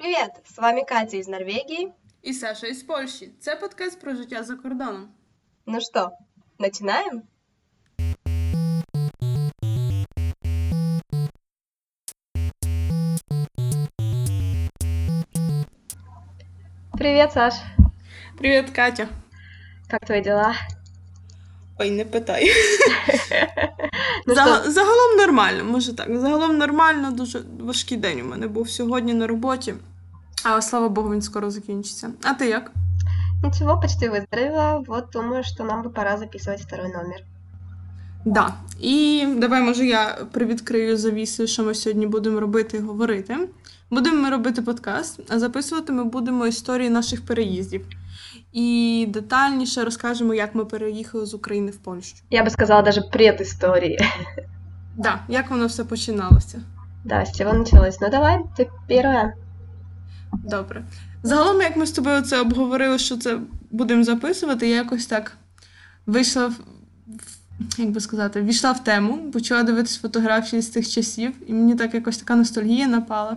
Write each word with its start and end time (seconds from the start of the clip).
Привет! 0.00 0.30
С 0.46 0.56
вами 0.56 0.82
Катя 0.82 1.18
из 1.18 1.28
Норвегии. 1.28 1.92
І 2.22 2.32
Саша 2.32 2.66
із 2.66 2.82
Польщі. 2.82 3.30
Це 3.40 3.56
подкаст 3.56 4.00
про 4.00 4.14
життя 4.14 4.42
за 4.42 4.56
кордоном. 4.56 5.08
Ну 5.66 5.80
что, 5.80 6.10
начинаем? 6.58 7.22
Привет, 16.98 17.32
Саш. 17.32 17.54
Привіт, 18.38 18.70
Катя. 18.70 19.08
Как 19.90 20.04
твои 20.06 20.20
дела? 20.22 20.54
Ой, 21.78 21.90
не 21.90 22.04
питай. 22.04 22.50
Ну 24.26 24.34
Зага- 24.34 24.70
Загалом 24.70 25.16
нормально, 25.16 25.64
може 25.64 25.96
так. 25.96 26.18
Загалом 26.18 26.58
нормально, 26.58 27.10
дуже 27.10 27.42
важкий 27.60 27.96
день 27.98 28.20
у 28.20 28.24
мене 28.24 28.48
був 28.48 28.70
сьогодні 28.70 29.14
на 29.14 29.26
роботі. 29.26 29.74
А 30.43 30.61
слава 30.61 30.89
Богу, 30.89 31.11
він 31.11 31.21
скоро 31.21 31.51
закінчиться. 31.51 32.11
А 32.23 32.33
ти 32.33 32.49
як? 32.49 32.71
ничего, 33.45 33.79
почти 33.79 34.09
выздоровела. 34.09 34.83
Вот 34.87 35.11
думаю, 35.11 35.43
что 35.43 35.63
нам 35.63 35.83
бы 35.83 35.89
пора 35.89 36.17
записывать 36.17 36.61
второй 36.61 36.91
номер. 36.91 37.23
Да. 38.25 38.53
І 38.79 39.25
давай, 39.37 39.61
може, 39.61 39.85
я 39.85 40.17
привідкрию 40.31 40.97
завіси, 40.97 41.47
що 41.47 41.63
ми 41.63 41.73
сьогодні 41.75 42.07
будемо 42.07 42.39
робити 42.39 42.77
і 42.77 42.81
говорити. 42.81 43.37
Будемо 43.89 44.21
ми 44.21 44.29
робити 44.29 44.61
подкаст, 44.61 45.19
а 45.29 45.39
записувати 45.39 45.93
ми 45.93 46.03
будемо 46.03 46.47
історії 46.47 46.89
наших 46.89 47.25
переїздів. 47.25 47.85
І 48.53 49.05
детальніше 49.09 49.83
розкажемо, 49.83 50.33
як 50.33 50.55
ми 50.55 50.65
переїхали 50.65 51.25
з 51.25 51.33
України 51.33 51.71
в 51.71 51.77
Польщу. 51.77 52.15
Я 52.29 52.43
бы 52.43 52.49
сказала 52.49 52.81
даже 52.81 53.01
предыстории. 53.01 53.97
Да, 54.97 55.19
як 55.27 55.51
воно 55.51 55.65
все 55.67 55.83
починалося. 55.83 56.61
Да, 57.03 57.21
с 57.21 57.37
чего 57.37 57.53
началось? 57.53 57.99
Ну 58.01 58.09
давай, 58.09 58.39
ты 58.57 58.69
первая. 58.87 59.33
Добре. 60.32 60.84
Загалом, 61.22 61.60
як 61.60 61.76
ми 61.76 61.86
з 61.86 61.92
тобою 61.92 62.22
це 62.22 62.40
обговорили, 62.40 62.98
що 62.98 63.16
це 63.16 63.38
будемо 63.70 64.04
записувати, 64.04 64.68
я 64.68 64.76
якось 64.76 65.06
так 65.06 65.36
вийшла 66.06 66.46
в, 66.46 66.54
як 67.78 67.90
би 67.90 68.00
сказати, 68.00 68.42
війшла 68.42 68.72
в 68.72 68.84
тему, 68.84 69.30
почала 69.32 69.62
дивитись 69.62 69.98
фотографії 69.98 70.62
з 70.62 70.68
тих 70.68 70.88
часів, 70.88 71.32
і 71.46 71.52
мені 71.52 71.74
так 71.74 71.94
якось 71.94 72.18
така 72.18 72.36
ностальгія 72.36 72.86
напала. 72.86 73.36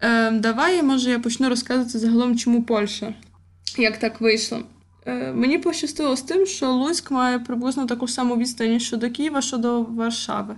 Е, 0.00 0.30
давай, 0.30 0.82
може, 0.82 1.10
я 1.10 1.18
почну 1.18 1.48
розказувати 1.48 1.98
загалом, 1.98 2.38
чому 2.38 2.62
Польща. 2.62 3.14
Як 3.78 3.98
так 3.98 4.20
вийшло. 4.20 4.62
Е, 5.06 5.32
мені 5.32 5.58
пощастило 5.58 6.16
з 6.16 6.22
тим, 6.22 6.46
що 6.46 6.72
Луцьк 6.72 7.10
має 7.10 7.38
приблизно 7.38 7.86
таку 7.86 8.08
саму 8.08 8.36
відстань, 8.36 8.80
що 8.80 8.96
до 8.96 9.10
Києва, 9.10 9.42
що 9.42 9.56
до 9.56 9.82
Варшави. 9.82 10.56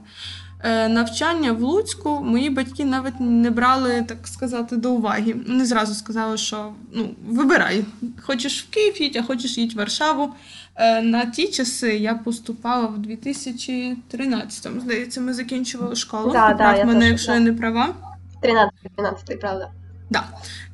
Е, 0.66 0.88
навчання 0.88 1.52
в 1.52 1.62
Луцьку 1.62 2.20
мої 2.24 2.50
батьки 2.50 2.84
навіть 2.84 3.20
не 3.20 3.50
брали, 3.50 4.04
так 4.08 4.18
сказати, 4.24 4.76
до 4.76 4.92
уваги. 4.92 5.36
Вони 5.48 5.64
зразу 5.64 5.94
сказали, 5.94 6.36
що 6.36 6.72
ну, 6.92 7.10
вибирай, 7.28 7.84
хочеш 8.22 8.62
в 8.62 8.70
Київ 8.70 9.02
їдь, 9.02 9.16
а 9.16 9.22
хочеш 9.22 9.58
їдь 9.58 9.74
в 9.74 9.76
Варшаву. 9.76 10.34
Е, 10.76 11.02
на 11.02 11.26
ті 11.26 11.48
часи 11.48 11.96
я 11.96 12.14
поступала 12.14 12.86
в 12.86 12.98
2013-му, 12.98 14.80
здається, 14.80 15.20
ми 15.20 15.34
закінчували 15.34 15.96
школу. 15.96 16.32
Да, 16.32 16.54
да, 16.58 16.76
я 16.76 16.84
мене, 16.84 17.00
теж, 17.00 17.10
якщо 17.10 17.28
да. 17.28 17.34
я 17.34 17.40
не 17.40 17.52
права. 17.52 17.94
13 18.42 19.40
правда. 19.40 19.70
Да. 20.10 20.24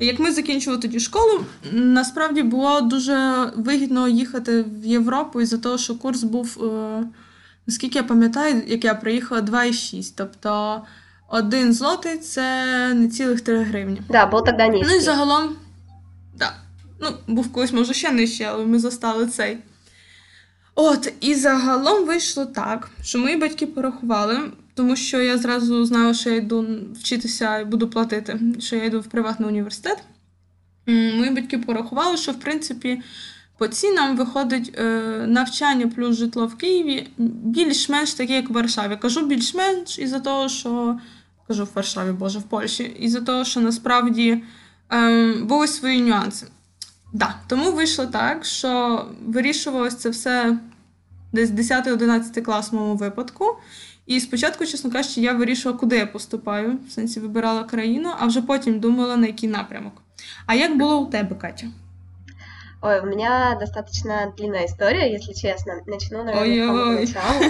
Як 0.00 0.18
ми 0.18 0.32
закінчували 0.32 0.82
тоді 0.82 1.00
школу, 1.00 1.44
насправді 1.72 2.42
було 2.42 2.80
дуже 2.80 3.50
вигідно 3.56 4.08
їхати 4.08 4.62
в 4.62 4.86
Європу 4.86 5.40
із-за 5.40 5.58
того, 5.58 5.78
що 5.78 5.94
курс 5.98 6.22
був, 6.22 6.64
е, 6.64 7.02
наскільки 7.66 7.98
я 7.98 8.04
пам'ятаю, 8.04 8.62
як 8.66 8.84
я 8.84 8.94
приїхала 8.94 9.40
2,6. 9.40 10.12
Тобто 10.16 10.82
один 11.28 11.72
злотий 11.72 12.18
це 12.18 12.94
не 12.94 13.08
цілих 13.08 13.40
3 13.40 13.62
гривні. 13.62 14.02
Да, 14.08 14.30
был 14.30 14.44
тогда 14.44 14.68
Ну 14.68 14.96
і 14.96 15.00
загалом, 15.00 15.56
да. 16.36 16.52
Ну, 17.00 17.08
був 17.26 17.52
колись, 17.52 17.72
може, 17.72 17.94
ще 17.94 18.12
нижче, 18.12 18.44
але 18.44 18.66
ми 18.66 18.78
застали 18.78 19.26
цей. 19.26 19.58
От, 20.74 21.12
і 21.20 21.34
загалом 21.34 22.06
вийшло 22.06 22.46
так, 22.46 22.90
що 23.02 23.18
мої 23.18 23.36
батьки 23.36 23.66
порахували, 23.66 24.38
тому 24.74 24.96
що 24.96 25.20
я 25.20 25.38
зразу 25.38 25.84
знала, 25.84 26.14
що 26.14 26.30
я 26.30 26.36
йду 26.36 26.66
вчитися 27.00 27.58
і 27.58 27.64
буду 27.64 27.88
платити, 27.88 28.40
що 28.58 28.76
я 28.76 28.84
йду 28.84 29.00
в 29.00 29.06
приватний 29.06 29.48
університет. 29.48 29.98
Мої 30.86 31.30
батьки 31.30 31.58
порахували, 31.58 32.16
що 32.16 32.32
в 32.32 32.40
принципі 32.40 33.02
по 33.60 33.68
цінам 33.68 34.16
виходить 34.16 34.78
е, 34.78 34.84
навчання 35.26 35.86
плюс 35.86 36.16
житло 36.16 36.46
в 36.46 36.56
Києві 36.56 37.08
більш-менш 37.18 38.14
таке, 38.14 38.32
як 38.32 38.50
в 38.50 38.52
Варшаві. 38.52 38.96
Кажу 38.96 39.26
більш-менш 39.26 39.98
із-за 39.98 40.20
того, 40.20 40.48
що 40.48 40.98
кажу 41.48 41.64
в 41.64 41.68
Варшаві, 41.74 42.12
боже, 42.12 42.38
в 42.38 42.42
Польщі, 42.42 42.82
із-за 42.82 43.20
того, 43.20 43.44
що 43.44 43.60
насправді 43.60 44.42
ем, 44.90 45.46
були 45.46 45.68
свої 45.68 46.00
нюанси. 46.00 46.46
Да, 47.12 47.34
тому 47.48 47.72
вийшло 47.72 48.06
так, 48.06 48.44
що 48.44 49.04
вирішувалось 49.26 49.96
це 49.96 50.10
все 50.10 50.58
десь 51.32 51.50
10-11 51.50 52.42
клас 52.42 52.72
в 52.72 52.74
моєму 52.74 52.94
випадку. 52.94 53.44
І 54.06 54.20
спочатку, 54.20 54.66
чесно 54.66 54.90
кажучи, 54.90 55.20
я 55.20 55.32
вирішувала, 55.32 55.80
куди 55.80 55.96
я 55.96 56.06
поступаю, 56.06 56.78
в 56.88 56.92
сенсі 56.92 57.20
вибирала 57.20 57.64
країну, 57.64 58.10
а 58.18 58.26
вже 58.26 58.42
потім 58.42 58.80
думала, 58.80 59.16
на 59.16 59.26
який 59.26 59.48
напрямок. 59.48 59.92
А 60.46 60.54
як 60.54 60.76
було 60.78 61.00
у 61.00 61.06
тебе, 61.06 61.36
Катя? 61.36 61.66
Ой, 62.82 63.00
у 63.00 63.06
меня 63.06 63.56
достаточно 63.60 64.32
длинная 64.36 64.66
история, 64.66 65.12
если 65.12 65.32
честно. 65.34 65.74
Начну, 65.86 66.24
наверное, 66.24 66.64
с 66.64 66.66
самого 66.66 66.92
начала. 66.92 67.40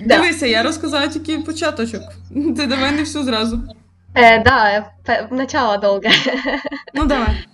Дивися, 0.06 0.46
я 0.46 0.62
розказала 0.62 1.08
тільки 1.08 1.38
початочок. 1.38 2.02
Ти 2.56 2.66
давай 2.66 2.92
не 2.92 3.02
всю 3.02 3.24
зразу. 3.24 3.62
Да, 4.14 4.92
начало 5.30 5.76
долго. 5.76 6.08
Ну 6.94 7.04
давай. 7.04 7.46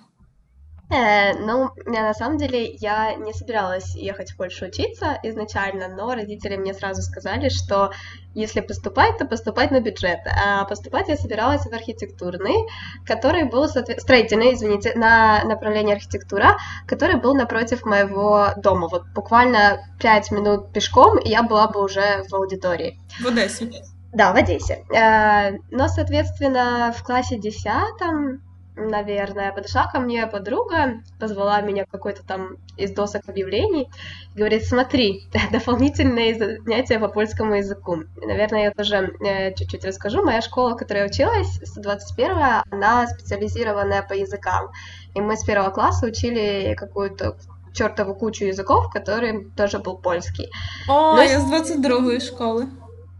Э, 0.93 1.33
ну, 1.39 1.71
на 1.87 2.13
самом 2.13 2.37
деле, 2.37 2.75
я 2.75 3.15
не 3.15 3.33
собиралась 3.33 3.95
ехать 3.95 4.33
в 4.33 4.37
Польшу 4.37 4.67
учиться 4.67 5.19
изначально, 5.23 5.89
но 5.89 6.15
родители 6.15 6.57
мне 6.57 6.75
сразу 6.75 7.01
сказали, 7.01 7.49
что 7.49 7.93
если 8.35 8.61
поступать, 8.61 9.17
то 9.19 9.25
поступать 9.25 9.71
на 9.71 9.81
бюджет. 9.81 10.21
А 10.27 10.65
поступать 10.65 11.09
я 11.09 11.17
собиралась 11.17 11.63
в 11.63 11.73
архитектурный, 11.73 12.67
который 13.07 13.45
был, 13.45 13.65
соотве- 13.65 13.99
строительный, 14.01 14.53
извините, 14.53 14.93
на 14.95 15.43
направление 15.45 15.97
архитектура, 15.97 16.59
который 16.87 17.17
был 17.17 17.35
напротив 17.35 17.85
моего 17.85 18.49
дома. 18.57 18.89
Вот 18.89 19.05
буквально 19.15 19.81
пять 19.99 20.31
минут 20.31 20.73
пешком, 20.73 21.19
и 21.19 21.31
я 21.31 21.43
была 21.43 21.69
бы 21.69 21.83
уже 21.83 22.25
в 22.29 22.35
аудитории. 22.35 22.99
В 23.23 23.27
Одесі. 23.29 23.71
Да, 24.13 24.33
в 24.33 24.37
Одессе. 24.37 24.85
Э, 24.95 25.53
Но, 25.71 25.89
соответственно, 25.89 26.93
в 26.95 27.03
классе 27.03 27.39
десятом, 27.39 28.43
наверное, 28.77 29.53
подошла 29.53 29.87
ко 29.87 30.01
мне 30.01 30.27
подруга, 30.27 31.03
позвала 31.21 31.61
меня 31.61 31.85
какой-то 31.85 32.23
там 32.25 32.57
из 32.77 32.93
досок 32.93 33.29
объявлений, 33.29 33.91
и 34.35 34.39
говорит, 34.39 34.65
смотри, 34.65 35.29
дополнительные 35.53 36.35
занятия 36.35 36.99
по 36.99 37.09
польскому 37.09 37.55
языку. 37.55 38.03
И, 38.21 38.27
Наверное, 38.27 38.65
я 38.65 38.71
тоже 38.71 39.13
э, 39.21 39.55
чуть-чуть 39.55 39.85
расскажу. 39.85 40.23
Моя 40.23 40.41
школа, 40.41 40.71
в 40.71 40.77
которой 40.77 40.99
я 40.99 41.07
училась, 41.07 41.61
121 41.65 42.63
она 42.71 43.07
специализированная 43.07 44.03
по 44.03 44.15
языкам. 44.15 44.71
И 45.15 45.21
мы 45.21 45.37
с 45.37 45.45
первого 45.45 45.71
класса 45.71 46.07
учили 46.07 46.75
какую-то 46.75 47.37
чертову 47.75 48.15
кучу 48.15 48.45
языков, 48.45 48.91
который 48.91 49.51
тоже 49.57 49.79
был 49.79 49.97
польский. 49.97 50.51
О, 50.89 51.17
Ну, 51.17 51.23
я 51.23 51.41
з 51.41 51.45
22-ї 51.45 52.21
школи. 52.21 52.67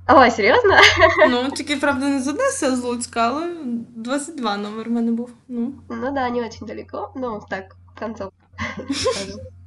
Ой, 0.09 0.31
серьезно? 0.31 0.77
Ну, 1.31 1.51
тільки, 1.51 1.77
правда, 1.77 2.09
не 2.09 2.21
з 2.21 2.29
Одеси, 2.29 2.67
а 2.67 2.77
з 2.77 2.83
Луцька, 2.83 3.29
але 3.29 3.55
22 3.97 4.57
номер 4.57 4.89
в 4.89 4.93
мене 4.93 5.13
був. 5.13 5.31
Ну. 5.49 5.73
Ну 5.89 6.13
да, 6.13 6.31
не 6.31 6.47
очень 6.47 6.67
далеко, 6.67 7.13
ну 7.17 7.43
так, 7.51 7.77
концовка. 7.99 8.37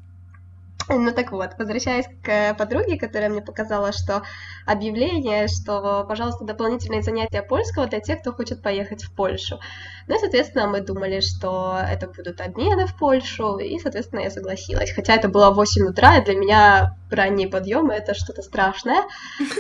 Ну 0.90 1.12
так 1.12 1.32
вот, 1.32 1.52
возвращаясь 1.58 2.06
к 2.24 2.54
подруге, 2.54 2.98
которая 2.98 3.30
мне 3.30 3.42
показала, 3.42 3.92
что 3.92 4.22
объявление, 4.68 5.48
что, 5.48 6.06
пожалуйста, 6.08 6.46
дополнительные 6.46 7.02
занятия 7.02 7.42
польского 7.42 7.88
для 7.88 8.00
тех, 8.00 8.22
кто 8.22 8.32
хочет 8.34 8.62
поехать 8.62 9.04
в 9.04 9.12
Польшу. 9.16 9.60
Ну 10.08 10.16
и, 10.16 10.20
соответственно, 10.20 10.68
мы 10.68 10.82
думали, 10.82 11.22
что 11.22 11.80
это 11.92 12.08
будут 12.08 12.40
обмены 12.40 12.86
в 12.86 12.96
Польшу, 12.98 13.58
и, 13.58 13.80
соответственно, 13.80 14.22
я 14.22 14.30
согласилась. 14.30 14.92
Хотя 14.92 15.16
это 15.16 15.28
было 15.28 15.52
8 15.52 15.88
утра, 15.88 16.18
и 16.18 16.26
для 16.26 16.36
меня 16.36 16.96
ранние 17.10 17.48
подъемы 17.48 17.94
это 17.94 18.14
что-то 18.14 18.42
страшное. 18.42 19.04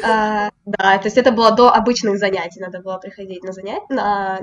А, 0.04 0.50
Да, 0.66 0.98
то 0.98 1.06
есть 1.06 1.18
это 1.18 1.32
было 1.32 1.52
до 1.52 1.72
обычных 1.72 2.18
занятий, 2.18 2.60
надо 2.60 2.82
было 2.82 2.98
приходить 2.98 3.44
на 3.44 3.52
занятия, 3.52 3.86
на, 3.90 4.40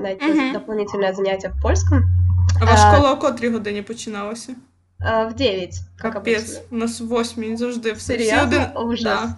дополнительные 0.53 1.13
занятия 1.13 1.49
в 1.49 1.61
польском. 1.61 2.03
А 2.61 2.65
ваша 2.65 2.87
А, 2.87 2.93
школа 2.93 3.11
о 3.11 3.17
котрій 3.17 3.49
годині 3.49 3.81
починалася? 3.81 4.55
А, 5.02 5.26
В 5.28 5.34
9, 5.34 5.74
как 5.98 6.12
Капець, 6.12 6.56
обычно. 6.58 6.62
у 6.70 6.76
нас 6.76 7.00
в 7.00 7.06
восьмій 7.06 7.56
завжди 7.56 7.92
все. 7.92 8.16
Всі, 8.16 8.24
Серьезно? 8.24 8.42
один... 8.42 8.88
Ужас. 8.88 9.04
да. 9.04 9.34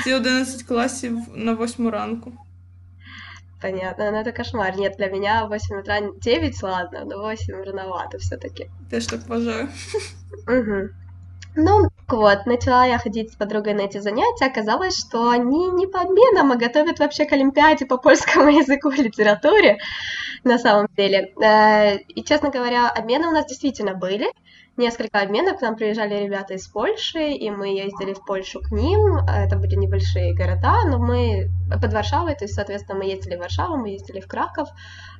Всі 0.00 0.14
11 0.14 0.62
класів 0.62 1.18
на 1.34 1.52
восьму 1.52 1.90
ранку. 1.90 2.32
Понятно, 3.62 4.10
ну 4.10 4.18
это 4.18 4.32
кошмар. 4.36 4.76
Нет, 4.78 4.96
для 4.98 5.06
меня 5.08 5.46
8 5.46 5.78
утра 5.78 6.00
9, 6.22 6.62
ладно, 6.62 7.04
но 7.06 7.18
8 7.22 7.64
рановато 7.64 8.18
все-таки. 8.18 8.68
Теж 8.90 9.06
так 9.06 9.20
вважаю. 9.28 9.68
Мгм. 10.46 10.88
Ну, 11.58 11.88
вот, 12.08 12.46
начала 12.46 12.84
я 12.86 12.98
ходить 12.98 13.32
с 13.32 13.36
подругой 13.36 13.72
на 13.74 13.80
эти 13.80 13.98
занятия, 14.00 14.44
оказалось, 14.46 14.98
что 14.98 15.30
они 15.30 15.70
не 15.70 15.86
по 15.86 16.00
обменам, 16.00 16.52
а 16.52 16.56
готовят 16.56 16.98
вообще 16.98 17.24
к 17.24 17.32
Олимпиаде 17.32 17.86
по 17.86 17.96
польскому 17.96 18.50
языку 18.50 18.90
и 18.90 19.02
литературе, 19.02 19.78
на 20.44 20.58
самом 20.58 20.86
деле. 20.96 21.32
Э, 21.42 21.96
и, 21.96 22.22
честно 22.22 22.50
говоря, 22.50 22.90
обмены 22.90 23.28
у 23.28 23.32
нас 23.32 23.46
действительно 23.46 23.94
были, 23.94 24.26
несколько 24.77 25.19
обменов, 25.19 25.59
к 25.59 25.61
нам 25.61 25.75
приезжали 25.75 26.23
ребята 26.23 26.53
из 26.53 26.67
Польши, 26.67 27.31
и 27.31 27.49
мы 27.49 27.69
ездили 27.69 28.13
в 28.13 28.25
Польшу 28.25 28.61
к 28.61 28.71
ним, 28.71 29.17
это 29.27 29.57
были 29.57 29.75
небольшие 29.75 30.33
города, 30.33 30.83
но 30.87 30.97
мы 30.97 31.49
под 31.69 31.93
Варшавой, 31.93 32.35
то 32.35 32.45
есть, 32.45 32.55
соответственно, 32.55 32.99
мы 32.99 33.05
ездили 33.05 33.35
в 33.35 33.39
Варшаву, 33.39 33.77
мы 33.77 33.89
ездили 33.89 34.19
в 34.19 34.27
Краков, 34.27 34.69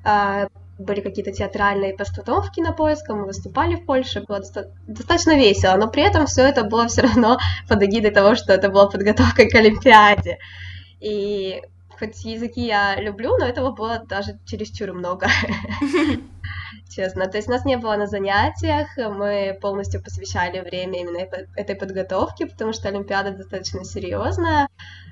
э, 0.06 0.48
были 0.80 1.02
какие-то 1.02 1.32
театральные 1.32 1.96
постановки 1.96 2.60
на 2.60 2.74
поисках, 2.74 3.16
мы 3.18 3.26
выступали 3.26 3.76
в 3.76 3.86
Польше, 3.86 4.24
было 4.28 4.40
доста- 4.40 4.72
достаточно 4.88 5.36
весело, 5.36 5.76
но 5.76 5.90
при 5.90 6.04
этом 6.04 6.26
все 6.26 6.44
это 6.44 6.64
было 6.64 6.88
все 6.88 7.02
равно 7.02 7.38
под 7.68 7.84
эгидой 7.84 8.12
того, 8.12 8.36
что 8.36 8.54
это 8.54 8.70
была 8.70 8.88
подготовка 8.88 9.48
к 9.48 9.56
Олимпиаде. 9.56 10.40
И 11.00 11.62
хоть 12.00 12.24
языки 12.26 12.66
я 12.66 12.96
люблю, 13.00 13.38
но 13.38 13.46
этого 13.46 13.72
было 13.72 14.00
даже 14.08 14.40
чересчур 14.46 14.94
много. 14.94 15.28
Честно. 16.90 17.28
То 17.28 17.38
есть 17.38 17.48
нас 17.48 17.66
не 17.66 17.78
было 17.78 17.96
на 17.96 18.08
занятиях, 18.08 18.88
мы 18.98 19.58
полностью 19.62 20.04
посвящали 20.04 20.60
время 20.60 21.02
именно 21.02 21.18
этой 21.56 21.76
подготовке, 21.76 22.48
потому 22.48 22.74
что 22.74 22.90
Олимпиада 22.90 23.32
достаточно 23.32 23.84
серьезная. 23.84 24.68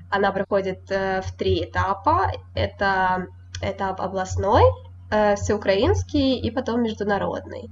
Она 0.10 0.32
проходит 0.32 0.90
э, 0.90 1.22
в 1.22 1.32
три 1.38 1.64
этапа. 1.64 2.32
Это 2.56 3.28
этап 3.62 4.02
областной, 4.02 4.64
э, 5.12 5.36
всеукраинский 5.36 6.40
и 6.40 6.52
потом 6.52 6.84
международный. 6.84 7.70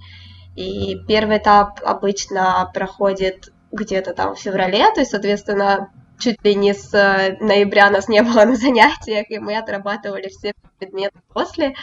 И 0.55 0.97
первый 1.07 1.37
этап 1.37 1.79
обычно 1.83 2.69
проходит 2.73 3.51
где-то 3.71 4.13
там 4.13 4.35
в 4.35 4.39
феврале, 4.39 4.91
то 4.93 5.01
есть, 5.01 5.11
соответственно, 5.11 5.91
чуть 6.19 6.43
ли 6.43 6.55
не 6.55 6.73
с 6.73 6.93
э, 6.93 7.37
ноября 7.39 7.89
нас 7.89 8.07
не 8.07 8.21
было 8.23 8.43
на 8.45 8.55
занятиях, 8.55 9.29
и 9.29 9.39
мы 9.39 9.57
отрабатывали 9.57 10.29
все 10.29 10.53
предметы 10.79 11.19
после. 11.33 11.75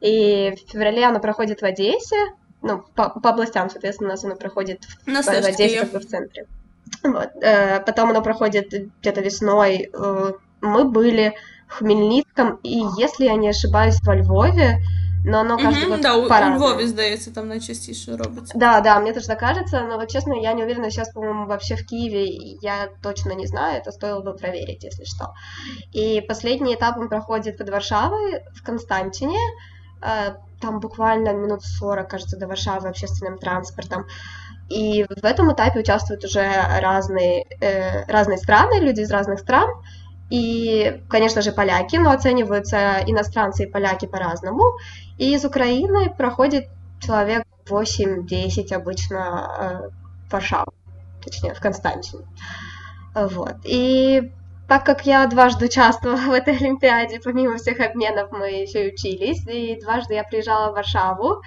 И 0.00 0.50
в 0.56 0.70
феврале 0.70 1.04
оно 1.04 1.20
проходит 1.20 1.62
в 1.62 1.64
Одессе, 1.64 2.16
ну, 2.62 2.82
по, 2.94 3.08
по 3.08 3.30
областям, 3.30 3.68
соответственно, 3.70 4.10
у 4.10 4.12
нас 4.12 4.24
оно 4.24 4.36
проходит 4.36 4.84
в, 4.84 5.06
на 5.06 5.22
в 5.22 5.28
Одессе, 5.28 5.80
как 5.80 5.92
бы 5.92 5.98
в 5.98 6.06
центре. 6.06 6.46
Вот. 7.02 7.30
Э, 7.42 7.80
потом 7.80 8.10
оно 8.10 8.22
проходит 8.22 8.72
где-то 9.00 9.20
весной. 9.20 9.90
Э, 9.92 10.32
мы 10.60 10.84
были 10.84 11.34
в 11.68 11.74
Хмельницком, 11.78 12.60
и, 12.62 12.82
если 12.98 13.24
я 13.24 13.34
не 13.34 13.48
ошибаюсь, 13.48 14.00
во 14.02 14.14
Львове, 14.14 14.78
но 15.24 15.40
оно 15.40 15.56
каждый 15.56 15.84
Угу, 15.84 15.92
год 15.92 16.00
да, 16.00 16.16
у, 16.16 16.28
по-разному. 16.28 16.66
у 16.66 16.68
Львові, 16.68 16.86
здається, 16.86 17.30
там 17.30 17.48
найчастіше 17.48 18.16
робиться. 18.16 18.58
Да, 18.58 18.80
да, 18.80 19.00
мне 19.00 19.12
тоже 19.12 19.26
так 19.26 19.40
кажется, 19.40 19.80
но 19.80 19.96
вот 19.96 20.10
честно, 20.10 20.34
я 20.34 20.52
не 20.52 20.64
уверена 20.64 20.90
сейчас, 20.90 21.12
по-моему, 21.12 21.46
вообще 21.46 21.76
в 21.76 21.86
Киеве, 21.86 22.26
я 22.62 22.88
точно 23.02 23.32
не 23.34 23.46
знаю, 23.46 23.80
это 23.80 23.92
стоило 23.92 24.20
бы 24.20 24.32
проверить, 24.34 24.84
если 24.84 25.04
что. 25.04 25.32
И 25.92 26.20
последний 26.28 26.74
этап 26.74 26.98
он 26.98 27.08
проходит 27.08 27.58
под 27.58 27.70
Варшавой, 27.70 28.40
в 28.54 28.62
Константине, 28.64 29.38
Э, 29.38 29.75
там 30.59 30.79
буквально 30.79 31.33
минут 31.33 31.63
40, 31.63 32.09
кажется, 32.09 32.37
до 32.37 32.47
Варшавы 32.47 32.89
общественным 32.89 33.37
транспортом. 33.37 34.05
И 34.69 35.03
в 35.03 35.23
этом 35.23 35.53
этапе 35.53 35.79
участвуют 35.79 36.25
уже 36.25 36.45
разные, 36.81 37.45
э, 37.61 38.05
разные 38.11 38.37
страны, 38.37 38.79
люди 38.79 39.01
из 39.01 39.11
разных 39.11 39.39
стран, 39.39 39.69
и, 40.29 41.03
конечно 41.09 41.41
же, 41.41 41.53
поляки, 41.53 41.95
но 41.95 42.11
оцениваются 42.11 42.99
иностранцы 43.05 43.63
и 43.63 43.71
поляки 43.71 44.07
по-разному. 44.07 44.77
И 45.17 45.33
из 45.33 45.45
Украины 45.45 46.13
проходит 46.13 46.67
человек 46.99 47.45
8-10 47.69 48.73
обычно 48.73 49.17
э, 49.57 49.89
в 50.27 50.33
Варшаву, 50.33 50.73
точнее, 51.23 51.53
в 51.53 51.61
Константине. 51.61 52.23
Вот. 53.15 53.55
И 53.63 54.33
так 54.68 54.84
как 54.84 55.06
я 55.06 55.26
дважды 55.26 55.66
участвовала 55.66 56.16
в 56.16 56.32
этой 56.32 56.56
Олимпиаде, 56.56 57.20
помимо 57.20 57.56
всех 57.56 57.80
обменов 57.80 58.30
мы 58.32 58.48
еще 58.48 58.88
и 58.88 58.94
учились, 58.94 59.46
и 59.46 59.78
дважды 59.80 60.14
я 60.14 60.24
приезжала 60.24 60.70
в 60.70 60.74
Варшаву, 60.74 61.42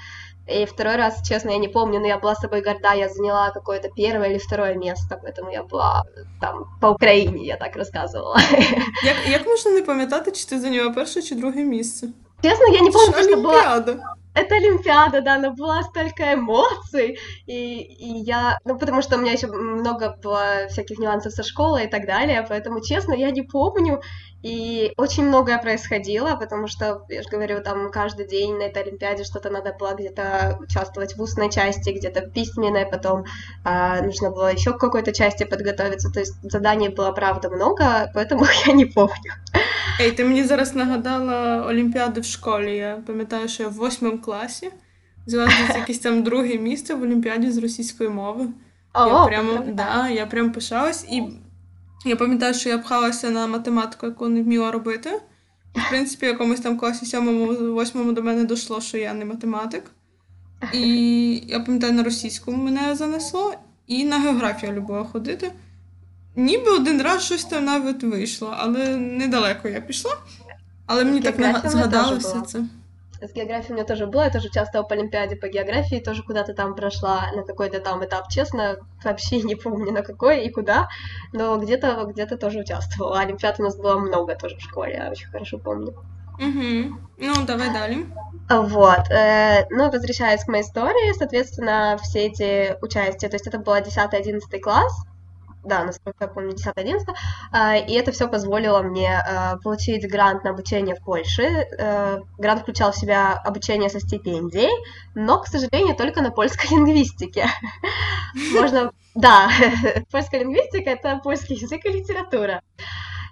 и 0.47 0.65
второй 0.65 0.95
раз, 0.95 1.21
честно, 1.27 1.49
я 1.49 1.57
не 1.57 1.67
помню, 1.67 1.99
но 1.99 2.05
я 2.05 2.19
была 2.19 2.35
с 2.35 2.39
собой 2.39 2.61
горда, 2.61 2.93
я 2.93 3.09
заняла 3.09 3.49
какое-то 3.49 3.89
первое 3.89 4.29
или 4.29 4.37
второе 4.37 4.75
место, 4.75 5.19
поэтому 5.23 5.51
я 5.51 5.63
була 5.63 6.03
там 6.39 6.65
по 6.81 6.89
Україні, 6.89 7.45
я 7.47 7.57
так 7.57 7.75
розказувала. 7.75 8.37
Як, 9.03 9.15
як 9.29 9.47
можна 9.47 9.71
не 9.71 9.81
пам'ятати, 9.81 10.31
чи 10.31 10.45
ти 10.45 10.59
зайняла 10.59 10.89
перше 10.91 11.21
чи 11.21 11.35
друге 11.35 11.63
місце? 11.63 12.07
Честно, 12.43 12.67
я 12.67 12.81
не 12.81 12.91
помню, 12.91 13.23
что 13.23 13.37
было... 13.37 13.97
Это 14.32 14.54
Олимпиада, 14.54 15.22
да, 15.22 15.38
но 15.38 15.52
было 15.52 15.82
столько 15.82 16.34
эмоций, 16.34 17.18
и, 17.46 17.80
и 17.80 18.18
я, 18.22 18.58
ну, 18.64 18.78
потому 18.78 19.02
что 19.02 19.16
у 19.16 19.20
меня 19.20 19.32
еще 19.32 19.48
много 19.48 20.16
было 20.22 20.68
всяких 20.68 20.98
нюансов 20.98 21.32
со 21.32 21.42
школой 21.42 21.86
и 21.86 21.88
так 21.88 22.06
далее, 22.06 22.46
поэтому, 22.48 22.80
честно, 22.80 23.12
я 23.12 23.32
не 23.32 23.42
помню, 23.42 24.00
и 24.43 24.93
очень 24.97 25.23
многое 25.23 25.57
происходило, 25.57 26.35
потому 26.35 26.67
что, 26.67 27.05
я 27.09 27.23
же 27.23 27.29
говорю, 27.29 27.61
там 27.63 27.91
каждый 27.91 28.27
день 28.27 28.55
на 28.57 28.63
этой 28.63 28.83
Олимпиаде 28.83 29.23
что-то 29.23 29.49
надо 29.49 29.73
было 29.79 29.95
где-то 29.95 30.57
участвовать 30.61 31.15
в 31.17 31.21
устной 31.21 31.49
части, 31.49 31.89
где-то 31.89 32.21
в 32.21 32.31
письменной, 32.31 32.85
потом 32.85 33.23
а, 33.63 34.01
нужно 34.01 34.29
было 34.29 34.53
еще 34.53 34.73
к 34.73 34.77
какой-то 34.77 35.13
части 35.13 35.45
подготовиться, 35.45 36.11
то 36.11 36.19
есть 36.19 36.35
заданий 36.43 36.89
было, 36.89 37.11
правда, 37.11 37.49
много, 37.49 38.11
поэтому 38.13 38.45
я 38.67 38.73
не 38.73 38.85
помню. 38.85 39.33
Ей, 39.99 40.11
ти 40.11 40.25
мені 40.25 40.43
зараз 40.43 40.75
нагадала 40.75 41.65
Олімпіади 41.67 42.21
в 42.21 42.25
школі. 42.25 42.75
Я 42.75 42.97
пам'ятаю, 43.07 43.47
що 43.47 43.63
я 43.63 43.69
в 43.69 43.73
восьмому 43.73 44.19
класі 44.19 44.71
взяла 45.27 45.45
десь 45.45 45.75
якесь 45.75 45.99
там 45.99 46.23
друге 46.23 46.57
місце 46.57 46.93
в 46.93 47.03
Олімпіаді 47.03 47.51
з 47.51 47.57
російської 47.57 48.09
мови. 48.09 48.47
О, 48.93 49.07
я 49.07 49.25
прямо, 49.25 49.53
прям 49.53 49.75
да, 49.75 50.09
я 50.09 50.25
прям 50.25 50.51
пишалась, 50.51 51.05
і 51.11 51.23
я 52.04 52.16
пам'ятаю, 52.16 52.54
що 52.54 52.68
я 52.68 52.78
пхалася 52.78 53.30
на 53.30 53.46
математику, 53.46 54.06
яку 54.06 54.28
не 54.28 54.42
вміла 54.42 54.70
робити. 54.70 55.10
В 55.74 55.88
принципі, 55.88 56.26
в 56.26 56.28
якомусь 56.28 56.60
там 56.60 56.78
класі 56.78 57.06
сьомому, 57.06 57.74
восьмому 57.74 58.12
до 58.12 58.22
мене 58.22 58.44
дійшло, 58.44 58.80
що 58.80 58.98
я 58.98 59.14
не 59.14 59.24
математик. 59.24 59.84
І 60.72 61.42
я 61.46 61.60
пам'ятаю, 61.60 61.92
на 61.92 62.02
російську 62.02 62.52
мене 62.52 62.94
занесло, 62.94 63.54
і 63.86 64.04
на 64.04 64.18
географію 64.18 64.72
любила 64.72 65.04
ходити. 65.04 65.52
Ніби 66.36 66.70
один 66.70 67.02
раз 67.02 67.22
щось 67.22 67.44
там 67.44 67.64
навіть 67.64 68.02
вийшло, 68.02 68.54
але 68.58 68.96
недалеко 68.96 69.68
я 69.68 69.80
пішла. 69.80 70.16
Але 70.86 71.04
мені 71.04 71.20
так 71.20 71.64
в 71.64 71.70
згадалося 71.70 72.40
це. 72.40 72.64
С 73.22 73.32
географией 73.34 73.72
у 73.72 73.74
меня 73.74 73.84
тоже 73.84 74.06
было, 74.06 74.22
я 74.22 74.30
тоже 74.30 74.48
участвовала 74.48 74.86
по 74.86 74.94
Олимпиаде 74.94 75.36
по 75.36 75.48
географии, 75.48 75.96
тоже 76.00 76.22
куда-то 76.22 76.54
там 76.54 76.74
прошла 76.74 77.30
на 77.34 77.42
какой-то 77.42 77.80
там 77.80 78.02
этап, 78.02 78.28
честно, 78.28 78.78
вообще 79.04 79.42
не 79.42 79.56
помню 79.56 79.92
на 79.92 80.02
какой 80.02 80.44
и 80.44 80.50
куда, 80.50 80.88
но 81.32 81.58
где-то 81.58 82.04
где 82.06 82.26
тоже 82.26 82.60
участвовала. 82.60 83.20
Олимпиад 83.20 83.60
у 83.60 83.62
нас 83.62 83.76
было 83.76 83.98
много 83.98 84.34
тоже 84.36 84.56
в 84.56 84.62
школе, 84.62 84.94
я 84.94 85.10
очень 85.10 85.28
хорошо 85.28 85.58
помню. 85.58 85.94
Угу. 86.38 86.96
Ну, 87.18 87.34
давай 87.46 87.70
далі. 87.72 88.06
Вот, 88.48 89.10
э, 89.10 89.66
ну, 89.70 89.90
возвращаясь 89.90 90.44
к 90.44 90.48
моей 90.48 90.62
истории, 90.62 91.12
соответственно, 91.12 91.98
все 92.02 92.26
эти 92.26 92.76
участия, 92.82 93.28
то 93.28 93.36
есть 93.36 93.46
это 93.46 93.58
было 93.58 93.80
10-11 93.80 94.58
класс, 94.60 94.92
да, 95.64 95.84
насколько 95.84 96.24
я 96.24 96.28
помню, 96.28 96.52
10-11, 96.52 96.98
а, 97.52 97.76
и 97.76 97.92
это 97.94 98.12
все 98.12 98.28
позволило 98.28 98.82
мне 98.82 99.18
а, 99.18 99.56
получить 99.58 100.08
грант 100.10 100.44
на 100.44 100.50
обучение 100.50 100.94
в 100.94 101.02
Польше. 101.04 101.42
Э, 101.42 102.20
Грант 102.38 102.62
включал 102.62 102.92
в 102.92 102.96
себя 102.96 103.34
обучение 103.34 103.90
со 103.90 104.00
стипендией, 104.00 104.70
но, 105.14 105.40
к 105.40 105.46
сожалению, 105.46 105.96
только 105.96 106.22
на 106.22 106.30
польской 106.30 106.70
лингвистике. 106.76 107.46
Можно... 108.52 108.92
Да, 109.14 109.50
польская 110.10 110.40
лингвистика— 110.40 110.90
это 110.90 111.20
польский 111.22 111.56
язык 111.56 111.84
и 111.84 111.88
литература. 111.88 112.62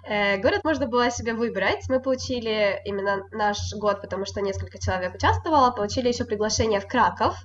Э, 0.09 0.37
Город 0.37 0.63
можно 0.63 0.87
было 0.87 1.11
себе 1.11 1.33
выбрать. 1.33 1.87
Мы 1.87 1.99
получили 1.99 2.81
именно 2.85 3.27
наш 3.31 3.57
год, 3.75 4.01
потому 4.01 4.25
что 4.25 4.41
несколько 4.41 4.79
человек 4.79 5.13
участвовало, 5.15 5.71
получили 5.71 6.07
еще 6.07 6.25
приглашение 6.25 6.79
в 6.79 6.87
Краков 6.87 7.35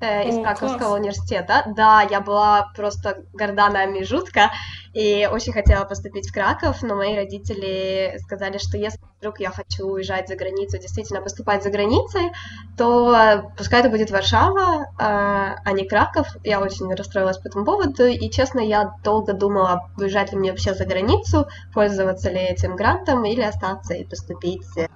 э, 0.00 0.28
из 0.28 0.38
О, 0.38 0.42
Краковского 0.42 0.78
класс. 0.78 1.00
университета. 1.00 1.64
Да, 1.76 2.02
я 2.02 2.20
была 2.20 2.70
просто 2.76 3.24
горда 3.32 3.68
нами 3.68 4.02
жутко 4.02 4.50
и 4.92 5.28
очень 5.30 5.52
хотела 5.52 5.84
поступить 5.84 6.28
в 6.28 6.32
Краков, 6.32 6.82
но 6.82 6.94
мои 6.94 7.16
родители 7.16 8.16
сказали, 8.22 8.58
что 8.58 8.78
если 8.78 9.00
вдруг 9.18 9.40
я 9.40 9.50
хочу 9.50 9.86
уезжать 9.86 10.28
за 10.28 10.36
границу, 10.36 10.78
действительно 10.78 11.20
поступать 11.20 11.64
за 11.64 11.70
границей, 11.70 12.30
то 12.76 13.50
пускай 13.56 13.80
это 13.80 13.88
будет 13.88 14.10
Варшава, 14.10 14.86
а 14.98 15.44
а 15.64 15.72
не 15.72 15.86
Краков. 15.86 16.28
Я 16.44 16.60
очень 16.60 16.92
расстроилась 16.94 17.38
по 17.38 17.48
этому 17.48 17.64
поводу, 17.64 18.06
и, 18.06 18.30
честно, 18.30 18.60
я 18.60 18.94
долго 19.02 19.32
думала, 19.32 19.90
уезжать 19.96 20.32
ли 20.32 20.38
мне 20.38 20.50
вообще 20.50 20.74
за 20.74 20.84
границу, 20.84 21.46
пользоваться 21.72 22.30
ли 22.30 22.38
этим 22.38 22.76
грантом 22.76 23.24
или 23.24 23.42
остаться 23.42 23.94
и 23.94 24.04
поступить 24.04 24.66
э, 24.76 24.88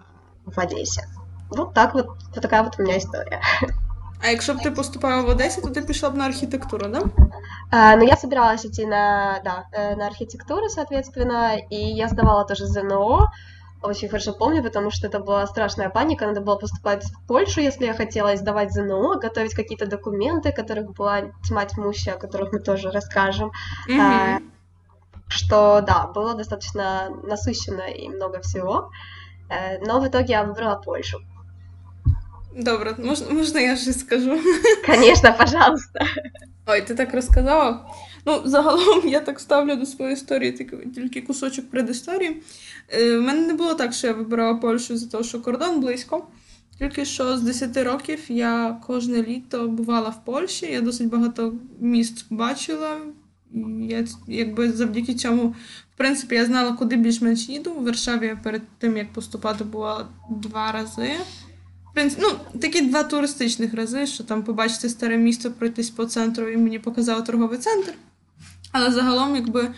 в 0.45 0.59
Одессе. 0.59 1.05
Вот 1.51 1.75
так 1.75 1.95
вот, 1.95 2.07
вот 2.07 2.43
такая 2.43 2.63
вот 2.63 2.79
у 2.79 2.83
меня 2.83 2.99
история. 2.99 3.41
А 4.22 4.28
якщо 4.28 4.54
б 4.54 4.58
ти 4.60 4.72
поступала 4.72 5.22
в 5.22 5.30
Одесі, 5.30 5.62
то 5.62 5.68
ти 5.68 5.82
пішла 5.82 6.10
б 6.10 6.18
на 6.18 6.26
архітектуру, 6.26 6.88
да? 6.88 7.02
А, 7.72 7.96
Но 7.96 8.04
я 8.04 8.16
собиралась 8.16 8.66
идти 8.66 8.86
на, 8.86 9.40
да, 9.46 9.66
э, 9.74 9.98
на 9.98 10.06
архитектуру, 10.06 10.70
соответственно, 10.70 11.58
и 11.72 11.76
я 11.76 12.08
сдавала 12.08 12.44
тоже 12.44 12.66
ЗНО, 12.66 13.32
очень 13.82 14.10
хорошо 14.10 14.34
помню, 14.34 14.64
потому 14.64 14.92
что 14.92 15.08
это 15.08 15.20
была 15.20 15.48
страшная 15.48 15.90
паника, 15.90 16.26
надо 16.26 16.42
было 16.42 16.56
поступать 16.56 17.04
в 17.04 17.28
Польшу, 17.28 17.62
если 17.62 17.86
я 17.86 17.94
хотела, 17.94 18.36
сдавать 18.38 18.72
ЗНО, 18.72 19.20
готовить 19.20 19.54
какие-то 19.54 19.86
документы, 19.86 20.52
которых 20.52 20.94
была 20.94 21.22
тьма 21.48 21.66
тьмущая, 21.66 22.16
о 22.16 22.20
которых 22.20 22.54
мы 22.54 22.60
тоже 22.60 22.92
расскажем. 22.92 23.52
Мгм. 23.88 24.02
А, 24.02 24.40
что, 25.28 25.82
да, 25.82 26.08
было 26.08 26.34
достаточно 26.34 27.10
насыщенно 27.24 27.90
и 27.90 28.08
много 28.10 28.40
всего. 28.40 28.90
Э, 29.50 29.80
Но 29.86 30.00
в 30.00 30.08
итоге 30.08 30.34
я 30.34 30.44
выбрала 30.44 30.76
Польшу. 30.76 31.20
Добре, 32.57 32.97
можна, 33.05 33.31
можна 33.31 33.61
я 33.61 33.77
щось 33.77 34.01
скажу? 34.01 34.39
Конечно, 34.87 35.35
пожалуйста. 35.39 36.07
Ой, 36.67 36.83
ти 36.83 36.95
так 36.95 37.15
розказала. 37.15 37.87
Ну, 38.27 38.43
загалом 38.45 39.09
я 39.09 39.21
так 39.21 39.41
ставлю 39.41 39.77
до 39.77 39.87
своєї 39.87 40.15
історії 40.15 40.53
тільки, 40.95 41.21
кусочок 41.23 41.71
предісторії. 41.71 42.43
Е, 42.89 43.19
в 43.19 43.23
мене 43.23 43.47
не 43.47 43.55
було 43.55 43.75
так, 43.75 43.93
що 43.93 44.07
я 44.07 44.13
вибирала 44.13 44.55
Польщу 44.55 44.97
за 44.97 45.19
те, 45.19 45.25
що 45.25 45.41
кордон 45.41 45.81
близько. 45.81 46.27
Тільки 46.79 47.05
що 47.05 47.39
з 47.39 47.43
10 47.43 47.77
років 47.77 48.19
я 48.29 48.81
кожне 48.87 49.23
літо 49.23 49.69
бувала 49.69 50.09
в 50.09 50.25
Польщі, 50.25 50.67
я 50.67 50.81
досить 50.81 51.09
багато 51.09 51.55
міст 51.81 52.27
бачила. 52.31 52.97
Я 53.81 54.07
якби 54.27 54.73
завдяки 54.73 55.15
цьому, 55.15 55.49
в 55.95 55.97
принципі, 55.97 56.35
я 56.35 56.45
знала, 56.45 56.73
куди 56.73 56.97
більш-менш 56.97 57.49
їду. 57.49 57.71
У 57.71 57.85
Варшаві 57.85 58.27
я 58.27 58.37
перед 58.37 58.63
тим, 58.79 58.97
як 58.97 59.13
поступати, 59.13 59.65
була 59.65 60.09
два 60.31 60.73
рази. 60.73 61.11
Принципі, 61.99 62.23
ну, 62.25 62.61
такі 62.61 62.81
два 62.81 63.03
туристичних 63.03 63.75
рази, 63.75 64.07
що 64.07 64.25
там 64.25 64.43
побачити 64.43 64.89
старе 64.89 65.17
місто, 65.17 65.51
пройтись 65.51 65.91
по 65.91 66.05
центру, 66.05 66.49
і 66.49 66.57
мені 66.57 66.79
показав 66.79 67.25
торговий 67.25 67.59
центр. 67.59 67.93
Але 68.73 68.91
загалом, 68.91 69.37
якби 69.37 69.71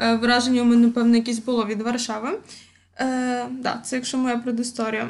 е, 0.00 0.16
враження 0.16 0.62
у 0.62 0.64
мене, 0.64 0.86
напевно, 0.86 1.16
якесь 1.16 1.38
було 1.38 1.66
від 1.66 1.82
Варшави. 1.82 2.38
Е, 2.98 3.46
да, 3.50 3.80
це 3.84 3.96
якщо 3.96 4.18
моя 4.18 4.36
предісторія. 4.36 5.08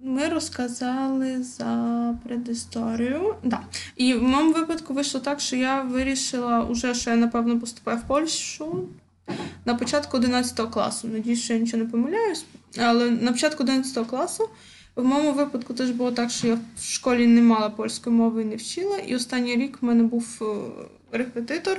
Ми 0.00 0.28
розказали 0.28 1.42
за 1.42 2.14
предісторію. 2.24 3.34
Да. 3.44 3.60
І 3.96 4.14
в 4.14 4.22
моєму 4.22 4.52
випадку 4.52 4.94
вийшло 4.94 5.20
так, 5.20 5.40
що 5.40 5.56
я 5.56 5.82
вирішила 5.82 6.64
уже, 6.64 6.94
що 6.94 7.10
я, 7.10 7.16
напевно, 7.16 7.60
поступаю 7.60 7.98
в 7.98 8.02
Польщу 8.02 8.88
на 9.64 9.74
початку 9.74 10.16
11 10.16 10.70
класу. 10.70 11.08
Надіюсь, 11.08 11.40
що 11.40 11.54
я 11.54 11.60
нічого 11.60 11.82
не 11.82 11.88
помиляюсь. 11.88 12.44
Але 12.78 13.10
на 13.10 13.32
початку 13.32 13.62
11 13.62 14.06
класу 14.06 14.48
в 15.00 15.04
моєму 15.04 15.32
випадку 15.32 15.74
теж 15.74 15.90
було 15.90 16.12
так, 16.12 16.30
що 16.30 16.46
я 16.46 16.58
в 16.78 16.82
школі 16.84 17.26
не 17.26 17.40
мала 17.42 17.70
польської 17.70 18.16
мови 18.16 18.42
і 18.42 18.44
не 18.44 18.56
вчила. 18.56 18.98
І 18.98 19.16
останній 19.16 19.56
рік 19.56 19.78
в 19.80 19.84
мене 19.84 20.02
був 20.02 20.38
е, 21.12 21.18
репетитор, 21.18 21.78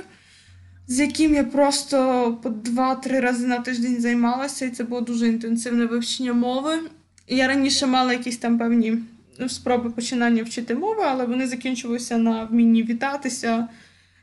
з 0.86 1.00
яким 1.00 1.34
я 1.34 1.44
просто 1.44 1.98
по 2.42 2.48
2-3 2.48 3.20
рази 3.20 3.46
на 3.46 3.58
тиждень 3.58 4.00
займалася, 4.00 4.64
і 4.66 4.70
це 4.70 4.84
було 4.84 5.00
дуже 5.00 5.28
інтенсивне 5.28 5.86
вивчення 5.86 6.32
мови. 6.32 6.78
І 7.26 7.36
Я 7.36 7.48
раніше 7.48 7.86
мала 7.86 8.12
якісь 8.12 8.36
там 8.38 8.58
певні 8.58 8.98
ну, 9.38 9.48
спроби 9.48 9.90
починання 9.90 10.42
вчити 10.42 10.74
мови, 10.74 11.02
але 11.06 11.24
вони 11.26 11.46
закінчувалися 11.46 12.18
на 12.18 12.44
вмінні 12.44 12.82
вітатися, 12.82 13.68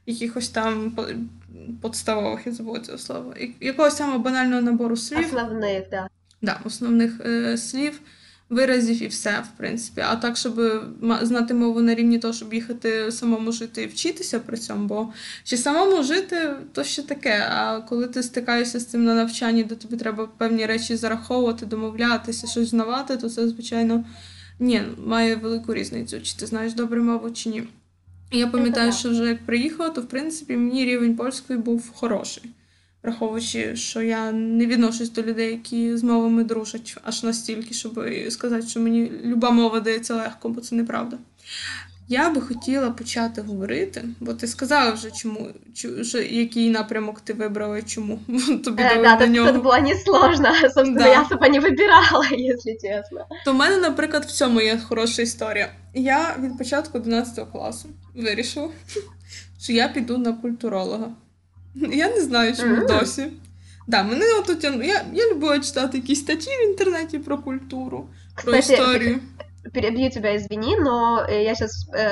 якихось 0.05 0.49
там 0.49 0.91
по- 0.91 1.05
подставових, 1.81 2.41
я 2.45 2.51
забула 2.51 2.83
слово, 2.97 3.33
я- 3.39 3.47
якогось 3.61 3.95
там 3.95 4.21
банального 4.21 4.61
набору 4.61 4.95
слів. 4.97 5.33
Основных, 5.33 5.89
да. 5.91 6.07
Да, 6.41 6.59
основних 6.65 7.21
е, 7.25 7.57
слів, 7.57 7.99
виразів 8.49 9.03
і 9.03 9.07
все, 9.07 9.43
в 9.53 9.57
принципі. 9.57 10.01
А 10.07 10.15
так, 10.15 10.37
щоб 10.37 10.61
знати 11.21 11.53
мову 11.53 11.81
на 11.81 11.95
рівні 11.95 12.19
того, 12.19 12.33
щоб 12.33 12.53
їхати 12.53 13.11
самому 13.11 13.51
жити 13.51 13.83
і 13.83 13.87
вчитися 13.87 14.39
при 14.39 14.57
цьому, 14.57 14.87
бо 14.87 15.13
чи 15.43 15.57
самому 15.57 16.03
жити, 16.03 16.55
то 16.73 16.83
ще 16.83 17.03
таке. 17.03 17.49
А 17.51 17.81
коли 17.81 18.07
ти 18.07 18.23
стикаєшся 18.23 18.79
з 18.79 18.85
цим 18.85 19.03
на 19.03 19.15
навчанні, 19.15 19.63
де 19.63 19.75
тобі 19.75 19.97
треба 19.97 20.29
певні 20.37 20.65
речі 20.65 20.95
зараховувати, 20.95 21.65
домовлятися, 21.65 22.47
щось 22.47 22.69
знавати, 22.69 23.17
то 23.17 23.29
це, 23.29 23.47
звичайно, 23.47 24.05
ні, 24.59 24.81
має 25.05 25.35
велику 25.35 25.73
різницю, 25.73 26.21
чи 26.21 26.37
ти 26.37 26.45
знаєш 26.45 26.73
добре 26.73 27.01
мову, 27.01 27.31
чи 27.31 27.49
ні. 27.49 27.63
Я 28.31 28.47
пам'ятаю, 28.47 28.91
що 28.91 29.09
вже 29.09 29.25
як 29.25 29.45
приїхала, 29.45 29.89
то 29.89 30.01
в 30.01 30.07
принципі 30.07 30.57
мені 30.57 30.85
рівень 30.85 31.15
польської 31.15 31.59
був 31.59 31.91
хороший 31.93 32.43
враховуючи, 33.02 33.76
що 33.76 34.02
я 34.02 34.32
не 34.32 34.66
відношусь 34.66 35.10
до 35.10 35.22
людей, 35.22 35.50
які 35.50 35.96
з 35.96 36.02
мовами 36.02 36.44
дружать 36.44 36.96
аж 37.04 37.22
настільки, 37.22 37.74
щоб 37.74 38.04
сказати, 38.28 38.66
що 38.66 38.80
мені 38.80 39.12
люба 39.24 39.50
мова 39.50 39.80
дається 39.80 40.14
легко, 40.14 40.48
бо 40.48 40.60
це 40.60 40.74
неправда. 40.74 41.18
Я 42.08 42.30
би 42.30 42.40
хотіла 42.40 42.90
почати 42.90 43.40
говорити, 43.42 44.04
бо 44.20 44.34
ти 44.34 44.46
сказала 44.46 44.90
вже, 44.90 45.10
чому, 45.10 45.48
чу- 45.74 46.04
що, 46.04 46.18
який 46.18 46.70
напрямок 46.70 47.20
ти 47.20 47.32
вибрала 47.32 47.78
і 47.78 47.82
чому 47.82 48.18
тобі 48.64 48.82
Э, 48.82 48.88
дали 48.88 49.02
Да, 49.02 49.02
на 49.02 49.16
тут, 49.16 49.30
нього. 49.30 49.52
тут 49.52 49.62
было 49.64 49.82
несложно. 49.82 50.54
Собственно, 50.60 50.98
Да. 50.98 51.08
я 51.08 51.22
особо 51.22 51.48
не 51.48 51.60
выбирала, 51.60 52.34
если 52.50 52.72
честно. 52.82 53.26
То 53.44 53.52
в 53.52 53.54
мене, 53.54 53.76
наприклад, 53.78 54.24
в 54.24 54.30
цьому 54.32 54.60
є 54.60 54.78
хороша 54.78 55.22
історія. 55.22 55.72
Я 55.94 56.36
від 56.40 56.58
початку 56.58 56.98
11 56.98 57.44
класу 57.52 57.88
вирішила, 58.14 58.68
що 59.60 59.72
я 59.72 59.88
піду 59.88 60.18
на 60.18 60.32
культуролога. 60.32 61.10
Я 61.74 62.08
не 62.08 62.20
знаю, 62.20 62.56
чому 62.56 62.76
Мгм. 62.76 62.86
досі. 62.86 63.26
Да, 63.86 64.02
мене 64.02 64.24
отут 64.40 64.60
тяну. 64.60 64.82
Я, 64.82 65.04
я 65.12 65.30
любила 65.30 65.58
читати 65.58 65.98
якісь 65.98 66.20
статті 66.20 66.50
в 66.50 66.68
інтернеті 66.70 67.18
про 67.18 67.38
культуру, 67.38 68.06
про 68.42 68.52
Кстати, 68.52 68.72
історію. 68.82 69.20
Перебью 69.74 70.10
тебя, 70.10 70.36
извини, 70.36 70.76
но 70.76 71.24
э, 71.26 71.42
я 71.42 71.54
сейчас 71.54 71.70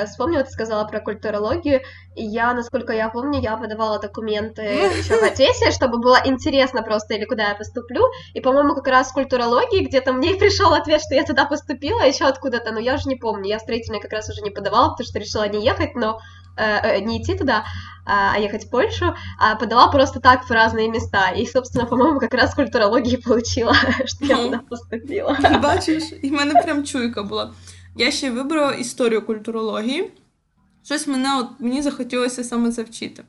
вспомнила, 0.09 0.43
ты 0.43 0.49
сказала 0.49 0.85
про 0.85 0.99
культурологию, 0.99 1.81
и 2.15 2.23
я, 2.23 2.53
насколько 2.53 2.93
я 2.93 3.09
помню, 3.09 3.39
я 3.41 3.57
подавала 3.57 3.99
документы 3.99 4.61
еще 4.61 5.15
в 5.19 5.23
Одессе, 5.23 5.71
чтобы 5.71 5.99
было 5.99 6.19
интересно 6.25 6.81
просто, 6.81 7.13
или 7.13 7.25
куда 7.25 7.49
я 7.49 7.55
поступлю, 7.55 8.01
и, 8.33 8.41
по-моему, 8.41 8.73
как 8.73 8.87
раз 8.87 9.09
в 9.11 9.13
культурологии 9.13 9.85
где-то 9.85 10.13
мне 10.13 10.33
пришел 10.33 10.73
ответ, 10.73 11.01
что 11.01 11.13
я 11.15 11.23
туда 11.23 11.45
поступила, 11.45 12.01
еще 12.07 12.25
откуда-то, 12.25 12.71
но 12.71 12.79
я 12.79 12.95
уже 12.95 13.07
не 13.07 13.17
помню, 13.17 13.49
я 13.49 13.57
в 13.57 13.61
строительной 13.61 13.99
как 14.01 14.13
раз 14.13 14.29
уже 14.29 14.41
не 14.41 14.49
подавала, 14.49 14.89
потому 14.89 15.07
что 15.07 15.19
решила 15.19 15.47
не 15.47 15.63
ехать, 15.63 15.95
но 15.95 16.19
э, 16.57 16.63
э, 16.83 16.99
не 17.05 17.17
идти 17.21 17.35
туда, 17.37 17.63
а 18.05 18.33
а 18.35 18.39
ехать 18.39 18.65
в 18.65 18.69
Польшу, 18.69 19.13
а 19.39 19.55
подала 19.55 19.87
просто 19.87 20.19
так 20.19 20.43
в 20.49 20.51
разные 20.51 20.89
места, 20.91 21.29
и, 21.29 21.45
собственно, 21.45 21.85
по-моему, 21.85 22.19
как 22.19 22.33
раз 22.33 22.51
в 22.51 22.55
культурологии 22.55 23.15
получила, 23.17 23.73
что 24.05 24.25
я 24.25 24.37
Ну. 24.37 24.43
туда 24.43 24.59
поступила. 24.69 25.37
Бачиш, 25.63 26.03
і 26.21 26.29
в 26.29 26.33
мене 26.33 26.53
прям 26.63 26.83
чуйка 26.83 27.23
була. 27.23 27.53
Я 27.95 28.11
ще 28.11 28.31
вибрала 28.31 28.71
історію 28.71 29.25
культурології. 29.25 30.11
Щось 30.85 31.07
мене 31.07 31.37
от 31.39 31.47
мені 31.59 31.81
захотілося 31.81 32.43
саме 32.43 32.71
це 32.71 32.83
вчити. 32.83 33.23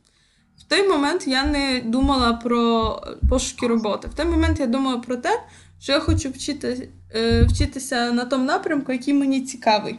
В 0.58 0.62
той 0.62 0.88
момент 0.88 1.26
я 1.26 1.44
не 1.44 1.82
думала 1.84 2.32
про 2.32 3.02
пошуки 3.30 3.66
роботи. 3.66 4.08
В 4.08 4.14
той 4.14 4.26
момент 4.26 4.60
я 4.60 4.66
думала 4.66 4.98
про 4.98 5.16
те, 5.16 5.40
що 5.80 5.92
я 5.92 6.00
хочу 6.00 6.30
вчити, 6.30 6.88
е, 7.14 7.42
вчитися 7.42 8.12
на 8.12 8.24
тому 8.24 8.44
напрямку, 8.44 8.92
який 8.92 9.14
мені 9.14 9.40
цікавий. 9.40 9.98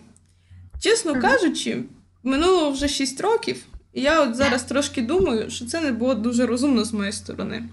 Чесно 0.82 1.12
Мгм. 1.12 1.22
кажучи, 1.22 1.84
минуло 2.23 2.71
вже 2.71 2.89
6 2.89 3.21
років, 3.21 3.65
і 3.93 4.01
я 4.01 4.23
от 4.23 4.35
зараз 4.35 4.63
трошки 4.63 5.03
думаю, 5.03 5.51
що 5.51 5.67
це 5.67 5.81
не 5.81 5.93
було 5.93 6.15
дуже 6.15 6.47
розумно 6.47 6.85
з 6.85 6.93
моєї 6.93 7.13
сторони. 7.13 7.65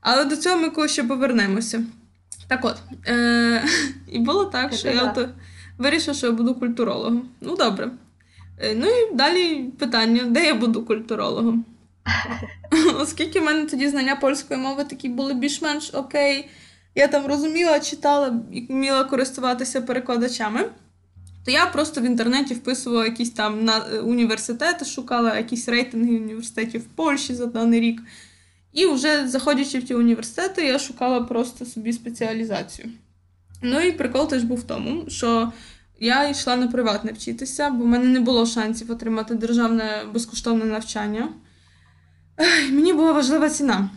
Але 0.00 0.24
до 0.24 0.36
цього 0.36 0.56
ми 0.56 0.70
колись 0.70 0.92
ще 0.92 1.04
повернемося. 1.04 1.84
Так 2.48 2.64
от, 2.64 2.76
е- 3.06 3.64
і 4.12 4.18
було 4.18 4.44
так, 4.44 4.74
що 4.74 4.88
я 4.88 5.02
от 5.02 5.28
вирішила, 5.78 6.14
що 6.14 6.26
я 6.26 6.32
буду 6.32 6.54
культурологом. 6.54 7.28
Ну, 7.40 7.56
добре. 7.56 7.90
Е, 8.58 8.74
Ну 8.74 8.86
і 8.86 9.14
далі 9.14 9.64
питання, 9.78 10.22
де 10.24 10.46
я 10.46 10.54
буду 10.54 10.82
культурологом? 10.84 11.64
Оскільки 13.00 13.40
в 13.40 13.44
мене 13.44 13.66
тоді 13.66 13.88
знання 13.88 14.16
польської 14.16 14.60
мови 14.60 14.84
такі 14.84 15.08
були 15.08 15.34
більш-менш 15.34 15.90
окей, 15.94 16.48
я 16.94 17.08
там 17.08 17.26
розуміла, 17.26 17.80
читала 17.80 18.40
і 18.52 18.66
вміла 18.66 19.04
користуватися 19.04 19.80
перекладачами, 19.80 20.64
то 21.44 21.50
я 21.50 21.66
просто 21.66 22.00
в 22.00 22.04
інтернеті 22.04 22.54
вписувала 22.54 23.04
якісь 23.04 23.30
там 23.30 23.64
на 23.64 23.78
е, 23.78 23.98
університети, 23.98 24.84
шукала 24.84 25.36
якісь 25.36 25.68
рейтинги 25.68 26.16
університетів 26.16 26.80
в 26.80 26.84
Польщі 26.84 27.34
за 27.34 27.46
даний 27.46 27.80
рік. 27.80 28.02
І 28.72 28.86
вже 28.86 29.28
заходячи 29.28 29.78
в 29.78 29.84
ті 29.84 29.94
університети, 29.94 30.66
я 30.66 30.78
шукала 30.78 31.20
просто 31.20 31.64
собі 31.64 31.92
спеціалізацію. 31.92 32.88
Ну 33.62 33.80
і 33.80 33.92
прикол 33.92 34.28
теж 34.28 34.42
був 34.42 34.58
в 34.58 34.62
тому, 34.62 35.04
що 35.08 35.52
я 36.00 36.28
йшла 36.28 36.56
на 36.56 36.68
приватне 36.68 37.12
вчитися, 37.12 37.70
бо 37.70 37.84
в 37.84 37.86
мене 37.86 38.04
не 38.04 38.20
було 38.20 38.46
шансів 38.46 38.90
отримати 38.90 39.34
державне 39.34 40.04
безкоштовне 40.12 40.64
навчання. 40.64 41.28
Мені 42.70 42.92
була 42.92 43.12
важлива 43.12 43.50
ціна. 43.50 43.90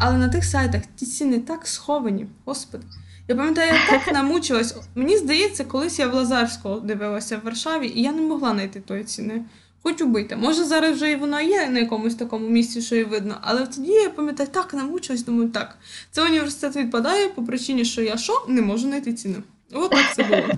Але 0.00 0.18
на 0.18 0.28
тих 0.28 0.44
сайтах 0.44 0.82
ті 0.96 1.06
ціни 1.06 1.40
так 1.40 1.66
сховані, 1.66 2.26
господи. 2.44 2.84
Я 3.28 3.34
пам'ятаю, 3.34 3.72
я 3.72 3.98
так 3.98 4.14
намучилась. 4.14 4.76
Мені 4.94 5.16
здається, 5.16 5.64
колись 5.64 5.98
я 5.98 6.08
в 6.08 6.14
Лазарського 6.14 6.80
дивилася 6.80 7.36
в 7.36 7.44
Варшаві, 7.44 7.92
і 7.94 8.02
я 8.02 8.12
не 8.12 8.22
могла 8.22 8.52
знайти 8.52 8.80
тої 8.80 9.04
ціни. 9.04 9.44
Хоч 9.82 10.02
убити. 10.02 10.36
Може, 10.36 10.64
зараз 10.64 10.96
вже 10.96 11.10
і 11.10 11.16
воно 11.16 11.40
є 11.40 11.68
на 11.68 11.78
якомусь 11.78 12.14
такому 12.14 12.48
місці, 12.48 12.82
що 12.82 12.96
і 12.96 13.04
видно. 13.04 13.36
Але 13.40 13.66
тоді 13.66 13.92
я 13.92 14.10
пам'ятаю, 14.10 14.48
так 14.52 14.74
намучилась, 14.74 15.24
думаю, 15.24 15.48
так. 15.48 15.78
Це 16.10 16.24
університет 16.24 16.76
відпадає 16.76 17.28
по 17.28 17.42
причині, 17.42 17.84
що 17.84 18.02
я 18.02 18.16
що 18.16 18.44
не 18.48 18.62
можу 18.62 18.82
знайти 18.82 19.12
ціну. 19.12 19.42
От 19.72 19.90
так 19.90 20.14
це 20.14 20.22
було. 20.22 20.48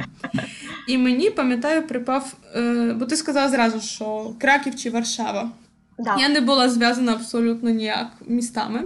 І 0.88 0.98
мені, 0.98 1.30
пам'ятаю, 1.30 1.86
припав, 1.86 2.34
е, 2.56 2.94
бо 2.98 3.04
ти 3.04 3.16
сказала 3.16 3.48
зразу, 3.48 3.80
що 3.80 4.30
Краків 4.40 4.76
чи 4.76 4.90
Варшава. 4.90 5.50
Да. 5.98 6.16
Я 6.18 6.28
не 6.28 6.40
була 6.40 6.68
зв'язана 6.68 7.12
абсолютно 7.12 7.70
ніяк 7.70 8.08
містами. 8.26 8.82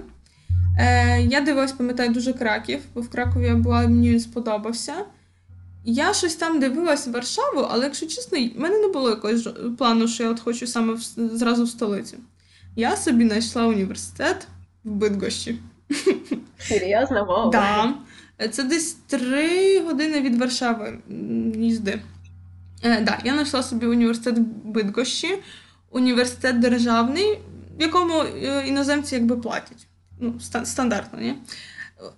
Е, 0.81 1.23
Я 1.23 1.41
дивилась, 1.41 1.73
пам'ятаю, 1.73 2.11
дуже 2.11 2.33
Краків, 2.33 2.81
бо 2.95 3.01
в 3.01 3.09
Кракові 3.09 3.45
я 3.47 3.57
була, 3.57 3.81
мені 3.81 4.11
він 4.11 4.21
сподобався. 4.21 4.95
Я 5.85 6.15
щось 6.15 6.35
там 6.35 6.61
дивилась 6.61 7.07
в 7.07 7.11
Варшаву, 7.11 7.67
але 7.71 7.85
якщо 7.85 8.07
чесно, 8.07 8.39
в 8.39 8.61
мене 8.61 8.79
не 8.79 8.89
було 8.89 9.11
якогось 9.11 9.49
плану, 9.79 10.09
що 10.09 10.23
я 10.23 10.31
от 10.31 10.41
хочу 10.41 10.67
саме 10.67 10.93
в, 10.93 11.01
зразу 11.17 11.65
в 11.65 11.69
столиці. 11.69 12.17
Я 12.77 12.97
собі 12.97 13.27
знайшла 13.29 13.67
університет 13.67 14.47
в 14.85 14.91
Бидгощі. 14.91 15.59
Серйозно? 16.59 17.25
Вау. 17.25 17.51
Да. 17.51 17.95
Це 18.51 18.63
десь 18.63 18.93
три 18.93 19.81
години 19.81 20.21
від 20.21 20.39
Варшави 20.39 20.99
їзди. 21.57 22.01
Е, 22.85 23.01
да, 23.01 23.19
Я 23.25 23.33
знайшла 23.33 23.63
собі 23.63 23.87
університет 23.87 24.39
в 24.39 24.69
Бидгощі, 24.69 25.43
університет 25.91 26.59
державний, 26.59 27.39
в 27.79 27.83
якому 27.83 28.15
е, 28.23 28.65
іноземці 28.67 29.15
якби 29.15 29.37
платять. 29.37 29.87
Ну, 30.21 30.35
стандартно, 30.65 31.21
ні? 31.21 31.35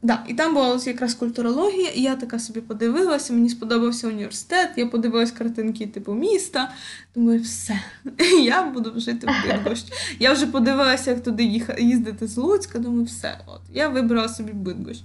Да, 0.02 0.24
І 0.28 0.34
там 0.34 0.54
була 0.54 0.80
якраз 0.86 1.14
культурологія, 1.14 1.88
і 1.88 2.02
я 2.02 2.16
така 2.16 2.38
собі 2.38 2.60
подивилася, 2.60 3.32
мені 3.32 3.48
сподобався 3.48 4.08
університет, 4.08 4.70
я 4.76 4.86
подивилась 4.86 5.32
картинки 5.32 5.86
типу 5.86 6.14
міста. 6.14 6.70
Думаю, 7.14 7.40
все, 7.40 7.80
я 8.42 8.62
буду 8.62 9.00
жити 9.00 9.26
в 9.26 9.46
Бидгощ. 9.46 9.84
Я 10.18 10.32
вже 10.32 10.46
подивилася, 10.46 11.10
як 11.10 11.22
туди 11.22 11.62
їздити 11.78 12.26
з 12.26 12.36
Луцька, 12.36 12.78
думаю, 12.78 13.04
все, 13.04 13.38
от, 13.46 13.60
я 13.72 13.88
вибрала 13.88 14.28
собі 14.28 14.52
Бидгощ. 14.52 15.02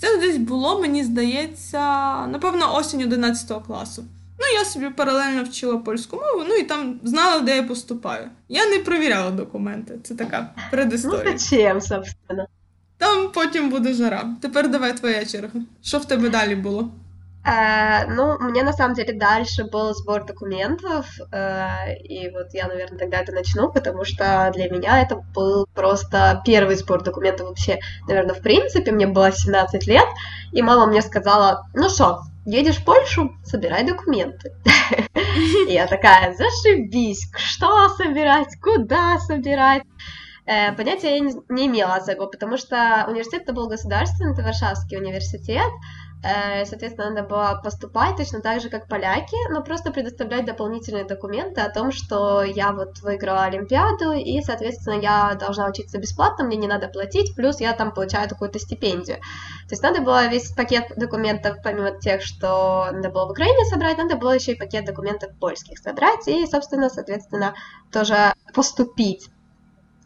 Це 0.00 0.18
десь 0.18 0.36
було, 0.36 0.80
мені 0.80 1.04
здається, 1.04 1.80
напевно, 2.26 2.74
осінь 2.76 3.02
11 3.02 3.66
класу. 3.66 4.04
Ну, 4.39 4.59
я 4.59 4.65
собі 4.65 4.89
паралельно 4.89 5.43
вчила 5.43 5.77
польську 5.77 6.15
мову, 6.15 6.45
ну 6.49 6.55
і 6.55 6.63
там 6.63 6.99
знала, 7.03 7.39
де 7.39 7.55
я 7.55 7.63
поступаю. 7.63 8.29
Я 8.49 8.65
не 8.65 8.79
провіряла 8.79 9.31
документи. 9.31 9.99
Це 10.03 10.15
така 10.15 10.49
предісторія. 10.71 11.31
Ну, 11.31 11.37
зачем, 11.37 11.81
собственно? 11.81 12.47
Там 12.97 13.31
потім 13.33 13.69
буде 13.69 13.93
жара. 13.93 14.25
Тепер 14.41 14.69
давай 14.69 14.97
твоя 14.97 15.25
черга. 15.25 15.59
Що 15.81 15.97
в 15.97 16.05
тебе 16.05 16.29
далі 16.29 16.55
було? 16.55 16.89
Э, 17.45 18.05
ну, 18.07 18.37
у 18.39 18.43
меня 18.43 18.63
на 18.63 18.71
самом 18.71 18.95
деле 18.95 19.13
дальше 19.13 19.65
был 19.65 19.93
сбор 19.93 20.25
документов, 20.25 21.05
э, 21.31 21.95
и 21.97 22.29
вот 22.29 22.53
я, 22.53 22.67
наверное, 22.67 22.97
тогда 22.97 23.19
это 23.21 23.33
начну, 23.33 23.69
потому 23.69 24.05
что 24.05 24.49
для 24.53 24.69
меня 24.69 25.01
это 25.01 25.21
был 25.35 25.67
просто 25.75 26.41
первый 26.45 26.77
сбор 26.77 27.03
документов 27.03 27.47
вообще, 27.47 27.79
наверное, 28.07 28.35
в 28.35 28.41
принципе. 28.41 28.91
Мне 28.91 29.07
было 29.07 29.31
17 29.31 29.87
лет, 29.87 30.07
и 30.53 30.61
мама 30.61 30.87
мне 30.87 31.01
сказала, 31.01 31.67
ну 31.73 31.89
что, 31.89 32.21
едешь 32.44 32.78
в 32.78 32.84
Польшу, 32.84 33.36
собирай 33.44 33.84
документы. 33.84 34.52
Я 35.68 35.86
такая, 35.86 36.34
зашибись, 36.34 37.30
что 37.36 37.88
собирать, 37.90 38.58
куда 38.60 39.18
собирать? 39.18 39.82
Э, 40.46 40.72
понятия 40.72 41.16
я 41.16 41.20
не 41.20 41.66
имела 41.66 41.96
особо, 41.96 42.26
потому 42.26 42.56
что 42.56 43.04
университет 43.06 43.42
это 43.42 43.52
был 43.52 43.68
государственный, 43.68 44.32
это 44.32 44.42
Варшавский 44.42 44.96
университет, 44.96 45.70
соответственно, 46.22 47.10
надо 47.10 47.28
было 47.28 47.60
поступать 47.62 48.16
точно 48.16 48.40
так 48.40 48.60
же, 48.60 48.68
как 48.68 48.88
поляки, 48.88 49.36
но 49.52 49.62
просто 49.62 49.92
предоставлять 49.92 50.44
дополнительные 50.44 51.04
документы 51.04 51.60
о 51.60 51.70
том, 51.70 51.92
что 51.92 52.42
я 52.42 52.72
вот 52.72 52.98
выиграла 53.00 53.44
Олимпиаду, 53.44 54.12
и, 54.12 54.40
соответственно, 54.42 55.00
я 55.00 55.34
должна 55.34 55.68
учиться 55.68 55.98
бесплатно, 55.98 56.44
мне 56.44 56.56
не 56.56 56.66
надо 56.66 56.88
платить, 56.88 57.36
плюс 57.36 57.60
я 57.60 57.72
там 57.72 57.92
получаю 57.92 58.28
какую-то 58.28 58.58
стипендию. 58.58 59.18
То 59.18 59.72
есть 59.72 59.82
надо 59.82 60.00
было 60.00 60.26
весь 60.26 60.50
пакет 60.52 60.92
документов, 60.96 61.58
помимо 61.62 61.98
тех, 62.00 62.22
что 62.22 62.88
надо 62.90 63.10
было 63.10 63.26
в 63.26 63.30
Украине 63.30 63.64
собрать, 63.66 63.98
надо 63.98 64.16
было 64.16 64.32
еще 64.32 64.52
и 64.52 64.58
пакет 64.58 64.86
документов 64.86 65.30
польских 65.38 65.78
собрать, 65.78 66.26
и, 66.26 66.46
собственно, 66.46 66.88
соответственно, 66.88 67.54
тоже 67.92 68.32
поступить. 68.54 69.30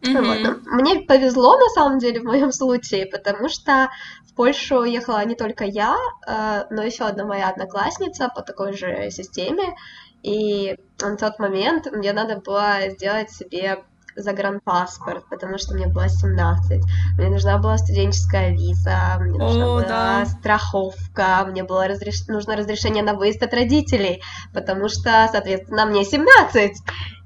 Mm-hmm. 0.03 0.45
Вот. 0.45 0.63
Мне 0.67 1.01
повезло, 1.03 1.57
на 1.57 1.69
самом 1.69 1.99
деле, 2.01 2.21
в 2.21 2.25
моем 2.25 2.51
случае, 2.51 3.07
потому 3.07 3.49
что 3.49 3.89
в 4.33 4.35
Польшу 4.35 4.85
ехала 4.85 5.25
не 5.25 5.35
только 5.35 5.65
я, 5.65 5.97
э, 6.27 6.65
но 6.71 6.83
еще 6.83 7.05
одна 7.05 7.27
моя 7.27 7.51
одноклассница 7.51 8.31
по 8.35 8.43
такой 8.43 8.73
же 8.73 9.11
системе. 9.11 9.75
И 10.23 10.77
на 11.01 11.17
тот 11.17 11.39
момент 11.39 11.91
мне 11.93 12.13
надо 12.13 12.41
было 12.41 12.89
сделать 12.89 13.31
себе 13.31 13.85
загранпаспорт, 14.15 15.25
потому 15.29 15.59
что 15.59 15.75
мне 15.75 15.87
было 15.87 16.09
17. 16.09 16.83
Мне 17.19 17.29
нужна 17.29 17.59
была 17.59 17.79
студенческая 17.79 18.53
виза, 18.53 19.19
мне 19.21 19.39
нужна 19.39 19.65
О, 19.65 19.69
была 19.77 19.83
да. 19.89 20.27
страховка, 20.27 21.45
мне 21.47 21.65
было 21.65 21.87
разреш... 21.89 22.27
нужно 22.29 22.57
разрешение 22.57 23.03
на 23.03 23.15
выезд 23.15 23.43
от 23.43 23.55
родителей, 23.55 24.23
потому 24.53 24.89
что, 24.89 25.29
соответственно, 25.31 25.87
мне 25.87 26.05
17. 26.05 26.73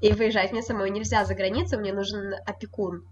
И 0.01 0.11
выезжать 0.13 0.51
мне 0.51 0.61
самой 0.61 0.89
нельзя 0.89 1.25
за 1.25 1.35
границу, 1.35 1.77
мне 1.77 1.93
нужен 1.93 2.33
опекун. 2.45 3.03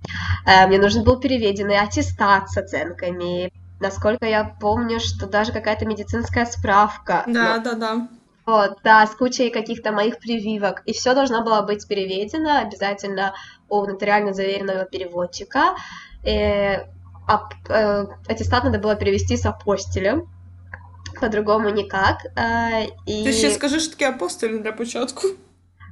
Э, 0.45 0.67
мне 0.67 0.79
нужен 0.79 1.03
был 1.03 1.19
переведенный 1.19 1.77
аттестат 1.77 2.49
с 2.49 2.57
оценками. 2.57 3.51
Насколько 3.79 4.25
я 4.25 4.55
помню, 4.59 4.99
что 4.99 5.27
даже 5.27 5.51
какая-то 5.51 5.85
медицинская 5.85 6.45
справка. 6.45 7.23
Да, 7.27 7.57
но... 7.57 7.63
да, 7.63 7.73
да. 7.73 8.07
Вот, 8.45 8.77
да, 8.83 9.05
с 9.07 9.15
кучей 9.15 9.49
каких-то 9.49 9.91
моих 9.91 10.19
прививок. 10.19 10.83
И 10.85 10.93
все 10.93 11.15
должно 11.15 11.43
было 11.43 11.61
быть 11.63 11.87
переведено 11.87 12.59
обязательно 12.59 13.33
у 13.69 13.85
нотариально 13.85 14.33
заверенного 14.33 14.85
переводчика. 14.85 15.75
И, 16.23 16.29
э, 16.29 16.85
а, 17.27 17.49
э, 17.69 18.05
аттестат 18.27 18.63
надо 18.63 18.77
было 18.77 18.95
перевести 18.95 19.35
с 19.35 19.45
апостилем. 19.45 20.29
По-другому 21.19 21.69
никак. 21.69 22.19
Э, 22.35 22.85
и... 23.07 23.23
Ты 23.23 23.33
сейчас 23.33 23.55
скажи, 23.55 23.79
что 23.79 23.91
такие 23.91 24.09
апостили 24.11 24.59
для 24.59 24.73
початку. 24.73 25.27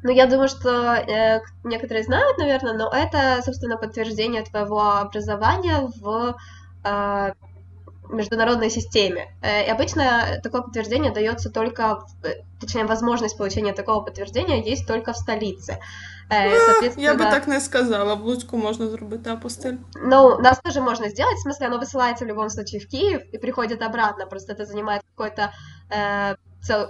Ну, 0.04 0.12
я 0.12 0.28
думаю, 0.28 0.50
что 0.50 0.94
э, 0.94 1.42
некоторые 1.64 2.04
знают, 2.04 2.38
наверное, 2.38 2.74
но 2.74 2.90
это, 2.90 3.42
собственно, 3.44 3.78
подтверждение 3.78 4.44
твоего 4.44 4.98
образования 4.98 5.90
в 6.02 6.38
э, 6.84 7.34
международной 8.14 8.70
системе. 8.70 9.34
Э, 9.42 9.66
и 9.66 9.70
обычно 9.70 10.40
такое 10.42 10.62
подтверждение 10.62 11.12
дается 11.12 11.50
только, 11.50 12.06
э, 12.24 12.36
точнее, 12.60 12.86
возможность 12.86 13.38
получения 13.38 13.74
такого 13.74 14.02
подтверждения 14.02 14.62
есть 14.62 14.88
только 14.88 15.14
в 15.14 15.18
столице. 15.18 15.80
Э, 16.30 16.50
соответственно, 16.66 17.04
я 17.04 17.14
бы 17.16 17.24
так 17.24 17.48
не 17.48 17.60
сказала, 17.60 18.16
в 18.16 18.26
Луцьку 18.26 18.58
можно 18.58 18.88
зробити 18.88 19.30
апостиль. 19.30 19.80
Ну, 19.96 20.40
нас 20.40 20.60
тоже 20.62 20.82
можно 20.82 21.10
сделать, 21.10 21.38
в 21.38 21.42
смысле, 21.42 21.68
оно 21.68 21.78
высылается 21.78 22.26
в 22.26 22.28
любом 22.28 22.50
случае 22.50 22.82
в 22.82 22.88
Киев 22.88 23.22
и 23.32 23.38
приходит 23.38 23.82
обратно, 23.82 24.26
просто 24.26 24.54
это 24.54 24.66
занимает 24.66 25.04
какой-то 25.16 25.52
э, 25.90 26.36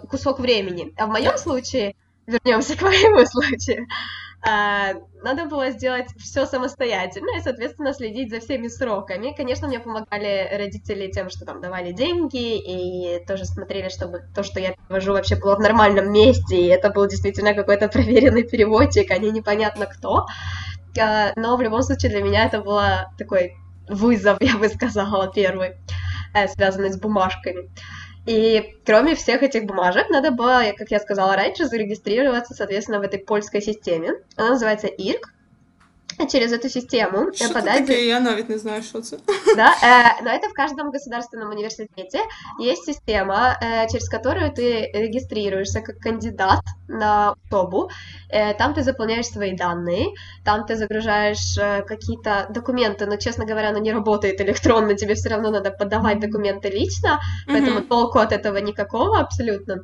кусок 0.10 0.40
времени. 0.40 0.94
А 0.98 1.08
в 1.08 1.10
моем 1.10 1.38
случае, 1.38 1.96
вернемся 2.28 2.78
к 2.78 2.82
моему 2.82 3.26
случаю, 3.26 3.88
а, 3.88 4.23
надо 4.46 5.46
было 5.46 5.72
сделать 5.72 6.08
все 6.18 6.46
самостоятельно 6.46 7.38
и, 7.38 7.42
соответственно, 7.42 7.94
следить 7.94 8.30
за 8.30 8.42
всеми 8.42 8.68
сроками. 8.68 9.34
Конечно, 9.36 9.68
мне 9.68 9.80
помогали 9.80 10.50
родители 10.52 11.10
тем, 11.10 11.30
что 11.30 11.46
там 11.46 11.62
давали 11.62 11.94
деньги 11.94 12.58
и 12.58 13.26
тоже 13.26 13.46
смотрели, 13.46 13.88
чтобы 13.88 14.24
то, 14.36 14.44
что 14.44 14.60
я 14.60 14.74
перевожу, 14.74 15.14
вообще 15.14 15.38
было 15.38 15.56
в 15.56 15.60
нормальном 15.60 16.12
месте, 16.12 16.58
и 16.58 16.68
это 16.68 16.90
был 16.90 17.08
действительно 17.08 17.54
какой-то 17.54 17.88
проверенный 17.90 18.44
переводчик, 18.44 19.12
а 19.12 19.18
не 19.18 19.32
непонятно 19.32 19.86
кто. 19.86 20.26
А, 21.00 21.32
но 21.38 21.56
в 21.56 21.62
любом 21.62 21.82
случае 21.82 22.12
для 22.12 22.22
меня 22.22 22.46
это 22.46 22.62
был 22.62 22.80
такой 23.18 23.56
вызов, 23.88 24.38
я 24.42 24.58
бы 24.58 24.68
сказала, 24.68 25.32
первый, 25.32 25.78
э, 26.34 26.48
связанный 26.50 26.92
с 26.92 27.00
бумажками. 27.00 27.70
И 28.26 28.76
кроме 28.86 29.16
всех 29.16 29.44
этих 29.44 29.66
бумажек, 29.66 30.10
надо 30.10 30.32
было, 30.32 30.64
как 30.78 30.92
я 30.92 31.00
сказала 31.00 31.36
раньше, 31.36 31.66
зарегистрироваться, 31.66 32.54
соответственно, 32.54 33.00
в 33.00 33.04
этой 33.04 33.20
польской 33.20 33.62
системе. 33.62 34.14
Она 34.38 34.52
называется 34.52 34.88
ИРК 34.88 35.34
через 36.32 36.52
эту 36.52 36.70
систему 36.70 37.34
что 37.34 37.54
подать... 37.54 37.88
Таке? 37.88 38.08
Я 38.08 38.20
навіть 38.20 38.50
не 38.50 38.58
знаю, 38.58 38.84
что 38.84 39.00
это. 39.00 39.20
Да, 39.56 39.74
э, 39.84 40.24
но 40.24 40.30
это 40.30 40.50
в 40.50 40.54
каждом 40.54 40.92
государственном 40.92 41.50
университете 41.50 42.20
есть 42.60 42.86
система, 42.86 43.58
э, 43.62 43.88
через 43.92 44.10
которую 44.10 44.52
ты 44.52 44.90
регистрируешься 44.94 45.82
как 45.82 45.98
кандидат 46.00 46.62
на 46.88 47.36
учебу. 47.46 47.90
Э, 48.30 48.54
там 48.54 48.74
ты 48.74 48.84
заполняешь 48.84 49.28
свои 49.28 49.56
данные, 49.56 50.08
там 50.46 50.66
ты 50.66 50.76
загружаешь 50.76 51.58
э, 51.58 51.84
какие-то 51.84 52.48
документы, 52.50 53.06
но, 53.06 53.18
честно 53.18 53.46
говоря, 53.46 53.70
оно 53.70 53.80
не 53.80 53.94
работает 53.94 54.42
электронно, 54.42 54.96
тебе 54.96 55.14
все 55.14 55.30
равно 55.30 55.52
надо 55.52 55.72
подавать 55.72 56.20
документы 56.20 56.70
лично, 56.70 57.20
поэтому 57.48 57.80
mm-hmm. 57.80 57.88
толку 57.88 58.20
от 58.20 58.32
этого 58.32 58.58
никакого 58.58 59.20
абсолютно. 59.20 59.84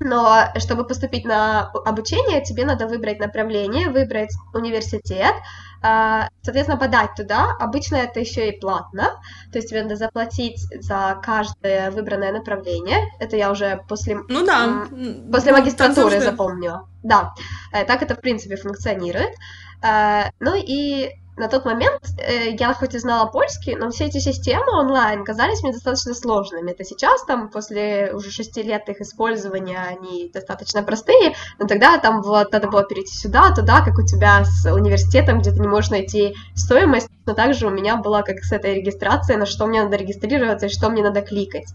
Но 0.00 0.44
чтобы 0.56 0.84
поступить 0.84 1.24
на 1.24 1.70
обучение, 1.84 2.42
тебе 2.42 2.64
надо 2.64 2.86
выбрать 2.86 3.18
направление, 3.18 3.88
выбрать 3.88 4.30
университет, 4.54 5.34
а, 5.82 6.28
соответственно, 6.42 6.78
подать 6.78 7.14
туда. 7.16 7.56
Обычно 7.58 7.96
это 7.96 8.20
еще 8.20 8.48
и 8.48 8.58
платно, 8.58 9.20
то 9.52 9.58
есть 9.58 9.68
тебе 9.68 9.82
надо 9.82 9.96
заплатить 9.96 10.60
за 10.82 11.18
каждое 11.22 11.90
выбранное 11.90 12.32
направление. 12.32 13.10
Это 13.18 13.36
я 13.36 13.50
уже 13.50 13.84
после, 13.88 14.18
ну, 14.28 14.44
да. 14.44 14.86
после 15.32 15.52
ну, 15.52 15.58
магистратуры 15.58 16.20
запомнила. 16.20 16.88
Да, 17.02 17.34
э, 17.72 17.84
так 17.84 18.02
это 18.02 18.14
в 18.14 18.20
принципе 18.20 18.56
функционирует. 18.56 19.34
Э, 19.82 20.30
ну 20.40 20.54
и 20.56 21.10
на 21.38 21.48
тот 21.48 21.64
момент 21.64 22.00
э, 22.18 22.50
я 22.50 22.74
хоть 22.74 22.94
и 22.94 22.98
знала 22.98 23.26
польский, 23.30 23.76
но 23.76 23.90
все 23.90 24.06
эти 24.06 24.18
системы 24.18 24.72
онлайн 24.72 25.24
казались 25.24 25.62
мне 25.62 25.72
достаточно 25.72 26.14
сложными. 26.14 26.72
Это 26.72 26.84
сейчас, 26.84 27.24
там, 27.24 27.48
после 27.48 28.12
уже 28.12 28.30
шести 28.30 28.62
лет 28.62 28.88
их 28.88 29.00
использования, 29.00 29.78
они 29.78 30.30
достаточно 30.32 30.82
простые, 30.82 31.34
но 31.58 31.66
тогда 31.66 31.98
там 31.98 32.22
вот 32.22 32.52
надо 32.52 32.68
было 32.68 32.84
перейти 32.84 33.14
сюда, 33.14 33.54
туда, 33.54 33.82
как 33.82 33.98
у 33.98 34.06
тебя 34.06 34.44
с 34.44 34.70
университетом, 34.70 35.40
где 35.40 35.52
ты 35.52 35.60
не 35.60 35.68
можешь 35.68 35.90
найти 35.90 36.34
стоимость, 36.54 37.08
но 37.26 37.34
также 37.34 37.66
у 37.66 37.70
меня 37.70 37.96
была 37.96 38.22
как 38.22 38.38
с 38.40 38.52
этой 38.52 38.74
регистрацией, 38.74 39.38
на 39.38 39.46
что 39.46 39.66
мне 39.66 39.82
надо 39.82 39.96
регистрироваться 39.96 40.66
и 40.66 40.70
что 40.70 40.90
мне 40.90 41.02
надо 41.02 41.22
кликать. 41.22 41.66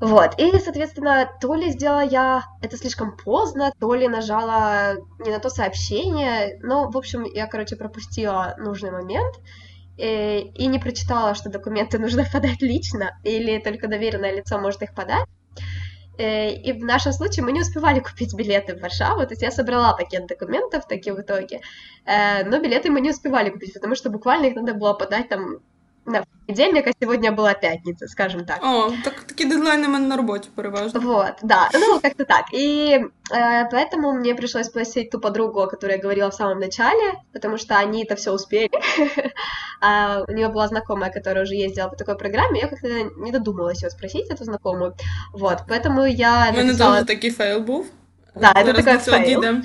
Вот, 0.00 0.38
и, 0.38 0.58
соответственно, 0.58 1.30
то 1.42 1.54
ли 1.54 1.70
сделала 1.70 2.02
я 2.02 2.44
это 2.62 2.78
слишком 2.78 3.14
поздно, 3.18 3.70
то 3.78 3.94
ли 3.94 4.08
нажала 4.08 4.94
не 5.18 5.30
на 5.30 5.40
то 5.40 5.50
сообщение, 5.50 6.58
но, 6.62 6.90
в 6.90 6.96
общем, 6.96 7.24
я, 7.24 7.46
короче, 7.46 7.76
пропустила 7.76 8.54
нужный 8.58 8.92
момент 8.92 9.36
и, 9.98 10.02
э, 10.02 10.40
и 10.40 10.66
не 10.68 10.78
прочитала, 10.78 11.34
что 11.34 11.50
документы 11.50 11.98
нужно 12.04 12.24
подать 12.32 12.62
лично, 12.62 13.10
или 13.24 13.58
только 13.58 13.88
доверенное 13.88 14.34
лицо 14.34 14.58
может 14.58 14.80
их 14.80 14.94
подать. 14.94 15.26
Э, 16.16 16.50
и 16.50 16.72
в 16.72 16.82
нашем 16.82 17.12
случае 17.12 17.44
мы 17.44 17.52
не 17.52 17.60
успевали 17.60 18.00
купить 18.00 18.34
билеты 18.34 18.76
в 18.76 18.80
Варшаву, 18.80 19.20
то 19.20 19.32
есть 19.32 19.42
я 19.42 19.50
собрала 19.50 19.92
пакет 19.92 20.26
документов 20.26 20.86
таки 20.88 21.10
в 21.10 21.20
итоге, 21.20 21.60
э, 22.06 22.44
но 22.44 22.58
билеты 22.58 22.90
мы 22.90 23.02
не 23.02 23.10
успевали 23.10 23.50
купить, 23.50 23.74
потому 23.74 23.94
что 23.94 24.08
буквально 24.08 24.46
их 24.46 24.54
надо 24.56 24.72
было 24.72 24.94
подать 24.94 25.28
там 25.28 25.58
на 26.06 26.24
понедельник, 26.46 26.86
а 26.86 26.92
сегодня 27.00 27.32
была 27.32 27.54
пятница, 27.54 28.08
скажем 28.08 28.44
так. 28.44 28.58
О, 28.62 28.90
так, 29.04 29.14
такі 29.26 29.44
дедлайни 29.44 29.86
в 29.86 29.90
мене 29.90 30.06
на 30.06 30.16
роботі 30.16 30.48
переважно. 30.54 31.00
Вот, 31.00 31.32
да, 31.42 31.70
ну 31.72 32.00
как-то 32.00 32.24
так. 32.24 32.44
И 32.52 32.98
э, 33.30 33.68
поэтому 33.70 34.12
мне 34.12 34.34
пришлось 34.34 34.66
спросить 34.66 35.10
ту 35.10 35.20
подругу, 35.20 35.60
о 35.60 35.66
которой 35.66 35.92
я 35.92 36.02
говорила 36.02 36.28
в 36.28 36.34
самом 36.34 36.58
начале, 36.58 37.14
потому 37.32 37.58
что 37.58 37.74
они 37.74 38.04
это 38.04 38.16
все 38.16 38.32
успели. 38.32 38.70
а 39.80 40.24
у 40.28 40.32
нее 40.32 40.48
была 40.48 40.68
знакомая, 40.68 41.10
которая 41.10 41.44
уже 41.44 41.54
ездила 41.54 41.88
по 41.88 41.96
такой 41.96 42.16
программе, 42.16 42.60
я 42.60 42.68
как-то 42.68 42.88
не 43.16 43.32
додумалась 43.32 43.82
ее 43.82 43.90
спросить, 43.90 44.30
эту 44.30 44.44
знакомую. 44.44 44.94
Вот, 45.32 45.58
поэтому 45.68 46.04
я 46.04 46.52
написала... 46.52 46.90
У 46.90 46.92
мене 46.92 47.04
теж 47.04 47.06
такий 47.06 47.30
фейл 47.30 47.60
був. 47.60 47.86
Да, 48.34 48.52
это 48.56 48.74
такой 48.74 48.98
fail. 48.98 49.62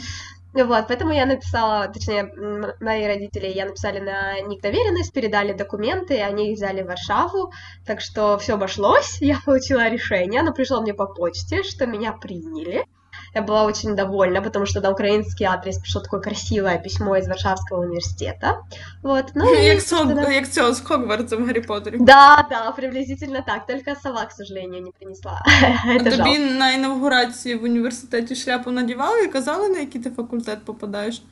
Вот, 0.64 0.88
поэтому 0.88 1.12
я 1.12 1.26
написала, 1.26 1.90
точнее, 1.90 2.32
мои 2.80 3.06
родители, 3.06 3.48
я 3.48 3.66
написали 3.66 4.00
на 4.00 4.40
них 4.40 4.62
доверенность, 4.62 5.12
передали 5.12 5.52
документы, 5.52 6.22
они 6.22 6.52
их 6.52 6.56
взяли 6.58 6.82
в 6.82 6.88
Варшаву, 6.88 7.52
так 7.86 8.00
что 8.00 8.38
все 8.38 8.54
обошлось, 8.54 9.18
я 9.20 9.38
получила 9.44 9.90
решение, 9.90 10.40
оно 10.40 10.54
пришло 10.54 10.82
мне 10.82 10.94
по 10.94 11.08
почте, 11.08 11.64
что 11.64 11.86
меня 11.86 12.14
приняли. 12.14 12.86
Я 13.35 13.43
была 13.43 13.65
очень 13.65 13.97
довольна, 13.97 14.43
потому 14.43 14.67
что 14.67 14.81
на 14.81 14.91
украинский 14.91 15.47
адрес 15.47 15.79
пришло 15.79 16.01
такое 16.01 16.21
красивое 16.21 16.79
письмо 16.79 17.17
из 17.17 17.29
Варшавского 17.29 17.81
университета. 17.81 18.63
Вот, 19.03 19.25
ну, 19.35 19.55
як, 19.55 19.81
сон, 19.81 20.19
як 20.33 20.49
цього 20.49 20.73
з 20.73 20.81
Хогвартсом 20.81 21.43
в 21.43 21.47
Гаррі 21.47 21.61
Поттері. 21.61 21.97
Да, 22.01 22.47
да, 22.51 22.71
приблизительно 22.71 23.43
так. 23.47 23.67
Только 23.67 24.01
сова, 24.03 24.25
к 24.25 24.31
сожалению, 24.31 24.83
не 24.83 24.91
принесла. 24.91 25.43
А 25.85 25.99
тобі 25.99 26.39
на 26.39 26.73
інаугурації 26.73 27.55
в 27.55 27.65
університеті 27.65 28.35
шляпу 28.35 28.71
надівали 28.71 29.25
і 29.25 29.29
казали, 29.29 29.69
на 29.69 29.79
який 29.79 30.01
ти 30.01 30.11
факультет 30.11 30.65
попадаєш? 30.65 31.23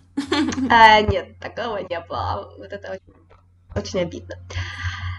А, 0.70 1.00
нет, 1.00 1.38
такого 1.40 1.78
не 1.78 2.00
было. 2.10 2.50
Вот 2.58 2.72
это 2.72 2.90
очень, 2.90 3.14
очень 3.76 4.00
обидно. 4.00 4.36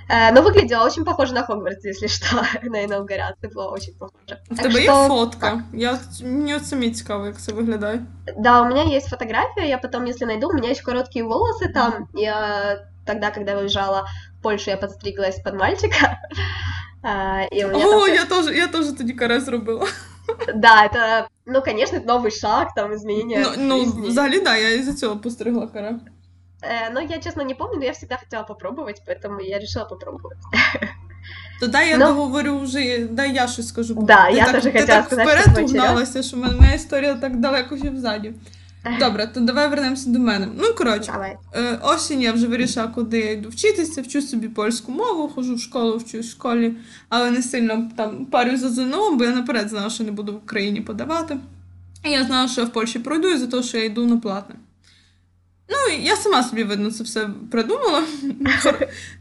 Э, 0.09 0.31
но 0.31 0.41
выглядела 0.41 0.85
очень 0.85 1.05
похоже 1.05 1.33
на 1.33 1.43
Хогвартс, 1.43 1.85
если 1.85 2.07
что, 2.07 2.43
на 2.63 2.79
інаугурації 2.79 3.51
было 3.55 3.67
очень 3.67 3.93
похоже. 3.99 4.41
В 4.51 4.57
тебе 4.57 4.81
є 4.81 5.07
фотка? 5.07 5.63
Я, 5.73 5.99
мені 6.23 6.55
от 6.55 6.65
самі 6.65 6.91
цікаво, 6.91 7.25
як 7.25 7.38
це 7.38 7.53
виглядає. 7.53 8.01
Да, 8.38 8.62
у 8.62 8.65
меня 8.65 8.83
есть 8.83 9.09
фотография, 9.09 9.67
я 9.67 9.77
потом, 9.77 10.05
если 10.05 10.27
найду, 10.27 10.49
у 10.49 10.53
меня 10.53 10.69
есть 10.69 10.81
короткие 10.81 11.25
волосы 11.25 11.73
там, 11.73 12.07
я 12.13 12.79
тогда, 13.05 13.31
когда 13.31 13.55
выезжала 13.55 14.05
в 14.39 14.41
Польшу, 14.41 14.71
я 14.71 14.77
подстриглась 14.77 15.39
под 15.39 15.53
мальчика. 15.53 16.17
И 17.51 17.65
у 17.65 17.67
меня 17.69 17.85
О, 17.88 18.05
там... 18.05 18.15
я 18.15 18.25
тоже, 18.25 18.55
я 18.55 18.67
тоже 18.67 18.93
тоді 18.97 19.13
каре 19.13 19.39
зробила. 19.39 19.88
Да, 20.55 20.85
это, 20.85 21.27
ну, 21.45 21.62
конечно, 21.62 21.99
новый 21.99 22.31
шаг, 22.31 22.73
там, 22.75 22.93
изменения. 22.93 23.45
Ну, 23.57 23.85
ну 23.85 24.07
взагалі, 24.07 24.39
да, 24.39 24.57
я 24.57 24.69
із-за 24.69 24.93
цього 24.93 25.17
постригла 25.17 25.67
каре. 25.67 25.99
Э, 26.64 26.90
но 26.92 27.00
я, 27.00 27.18
честно, 27.18 27.42
не 27.42 27.55
помню, 27.55 27.79
но 27.79 27.85
я 27.85 27.92
всегда 27.92 28.16
хотела 28.16 28.42
попробовать, 28.42 29.03
поэтому 29.07 29.40
я 29.40 29.59
решила 29.59 29.85
попробовать. 29.85 30.38
То 31.61 31.79
я 31.79 31.96
но... 31.96 32.07
договорю 32.07 32.59
вже, 32.59 33.07
дай 33.11 33.33
я 33.33 33.48
щось 33.48 33.68
скажу. 33.68 33.94
Да, 33.94 34.29
я 34.29 34.53
теж 34.53 34.64
хотіла 34.64 34.87
так 34.87 35.12
вперед 35.12 35.59
угналася, 35.59 36.22
що 36.22 36.37
моя 36.37 36.74
історія 36.74 37.14
так 37.14 37.37
далеко 37.37 37.77
ще 37.77 37.90
взаді. 37.90 38.33
Добре, 39.00 39.27
то 39.27 39.40
давай 39.40 39.68
вернемося 39.68 40.11
до 40.11 40.18
мене. 40.18 40.48
Ну, 40.57 40.74
коротше, 40.79 41.12
давай. 41.12 41.37
Е, 41.55 41.79
осінь 41.83 42.22
я 42.22 42.33
вже 42.33 42.46
вирішила, 42.46 42.87
куди 42.87 43.18
я 43.18 43.31
йду 43.31 43.48
вчитися, 43.48 44.03
вчу 44.03 44.22
собі 44.22 44.48
польську 44.48 44.92
мову, 44.92 45.29
хожу 45.29 45.55
в 45.55 45.61
школу, 45.61 45.96
вчусь 45.96 46.27
в 46.27 46.31
школі, 46.31 46.74
але 47.09 47.31
не 47.31 47.42
сильно 47.42 47.90
там 47.96 48.27
парю 48.27 48.57
за 48.57 48.68
ЗНО, 48.68 49.16
бо 49.16 49.24
я 49.24 49.31
наперед 49.31 49.68
знала, 49.68 49.90
що 49.90 50.05
не 50.05 50.12
буду 50.12 50.33
в 50.33 50.37
Україні 50.37 50.81
подавати. 50.81 51.37
І 52.05 52.11
я 52.11 52.24
знала, 52.24 52.48
що 52.48 52.61
я 52.61 52.66
в 52.66 52.70
Польщі 52.70 52.98
пройду, 52.98 53.29
і 53.29 53.37
за 53.37 53.46
те, 53.46 53.62
що 53.62 53.79
я 53.79 53.85
йду 53.85 54.07
на 54.07 54.16
платне. 54.16 54.55
Ну, 55.68 55.96
я 56.03 56.16
сама 56.16 56.42
собі, 56.42 56.64
видно, 56.64 56.90
це 56.90 57.05
все 57.05 57.31
придумала. 57.50 58.03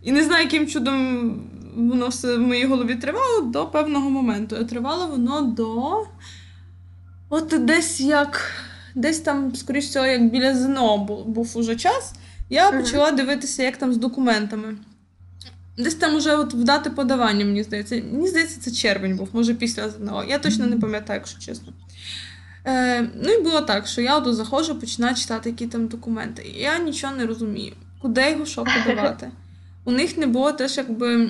І 0.03 0.11
не 0.11 0.23
знаю, 0.23 0.43
яким 0.43 0.67
чудом 0.67 1.33
воно 1.75 2.07
все 2.07 2.35
в 2.35 2.41
моїй 2.41 2.65
голові 2.65 2.95
тривало 2.95 3.41
до 3.41 3.65
певного 3.65 4.09
моменту. 4.09 4.55
І 4.55 4.65
тривало 4.65 5.07
воно 5.07 5.41
до. 5.41 6.05
От 7.29 7.65
десь 7.65 8.01
як. 8.01 8.51
Десь 8.95 9.19
там, 9.19 9.55
скоріш 9.55 9.85
всього, 9.85 10.05
як 10.05 10.29
біля 10.29 10.55
ЗНО 10.55 10.97
був, 10.97 11.25
був 11.25 11.51
уже 11.55 11.75
час, 11.75 12.13
я 12.49 12.71
почала 12.71 13.11
дивитися, 13.11 13.63
як 13.63 13.77
там 13.77 13.93
з 13.93 13.97
документами. 13.97 14.77
Десь 15.77 15.95
там 15.95 16.15
уже 16.15 16.35
от 16.35 16.53
в 16.53 16.63
дати 16.63 16.89
подавання, 16.89 17.45
мені 17.45 17.63
здається. 17.63 17.95
Мені 17.95 18.27
здається, 18.27 18.61
це 18.61 18.71
червень 18.71 19.17
був, 19.17 19.29
може 19.33 19.53
після 19.53 19.89
ЗНО. 19.89 20.23
Я 20.29 20.39
точно 20.39 20.65
не 20.65 20.77
пам'ятаю, 20.77 21.19
якщо 21.19 21.39
чесно. 21.39 21.73
Е, 22.65 23.01
Ну 23.01 23.29
і 23.33 23.41
було 23.41 23.61
так, 23.61 23.87
що 23.87 24.01
я 24.01 24.23
заходжу, 24.33 24.75
починаю 24.79 25.15
читати 25.15 25.49
які 25.49 25.67
там 25.67 25.87
документи. 25.87 26.43
І 26.55 26.61
я 26.61 26.79
нічого 26.79 27.15
не 27.15 27.25
розумію, 27.25 27.73
куди 28.01 28.31
його 28.31 28.45
що 28.45 28.63
подавати. 28.63 29.31
У 29.85 29.91
них 29.91 30.17
не 30.17 30.27
було 30.27 30.51
теж, 30.51 30.77
якби. 30.77 31.29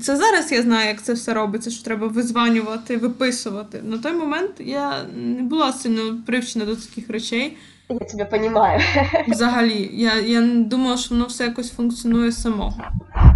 Це 0.00 0.16
зараз 0.16 0.52
я 0.52 0.62
знаю, 0.62 0.88
як 0.88 1.02
це 1.02 1.12
все 1.12 1.34
робиться, 1.34 1.70
що 1.70 1.84
треба 1.84 2.06
визванювати, 2.06 2.96
виписувати. 2.96 3.80
На 3.82 3.98
той 3.98 4.12
момент 4.12 4.50
я 4.58 5.04
не 5.16 5.42
була 5.42 5.72
сильно 5.72 6.18
привчена 6.26 6.64
до 6.64 6.76
таких 6.76 7.10
речей. 7.10 7.56
Я 7.88 7.98
тебе 7.98 8.24
розумію. 8.24 8.80
Взагалі, 9.28 9.90
я 9.92 10.20
я 10.20 10.40
думала, 10.42 10.96
що 10.96 11.14
воно 11.14 11.26
все 11.26 11.44
якось 11.44 11.70
функціонує 11.70 12.32
само. 12.32 12.74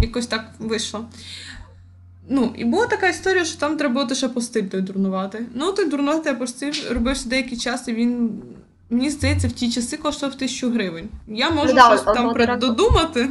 Якось 0.01 0.27
так 0.27 0.45
вийшло. 0.59 1.05
Ну, 2.29 2.53
і 2.57 2.65
була 2.65 2.87
така 2.87 3.09
історія, 3.09 3.45
що 3.45 3.59
там 3.59 3.77
треба 3.77 3.93
було 4.03 4.15
ще 4.15 4.29
постиль 4.29 4.63
той 4.63 4.81
дурнувати. 4.81 5.45
Ну, 5.55 5.71
той 5.71 5.89
дурнувати 5.89 6.29
апостиль 6.29 6.73
робився 6.91 7.29
деякий 7.29 7.57
час, 7.57 7.87
і 7.87 7.93
він, 7.93 8.41
мені 8.89 9.09
здається, 9.09 9.47
в 9.47 9.51
ті 9.51 9.71
часи 9.71 9.97
коштував 9.97 10.35
тисячу 10.35 10.69
гривень. 10.69 11.09
Я 11.27 11.49
можу 11.49 11.67
ну, 11.67 11.73
да, 11.73 11.87
щось 11.87 12.07
он, 12.07 12.13
там 12.13 12.27
он 12.27 12.59
додумати. 12.59 13.29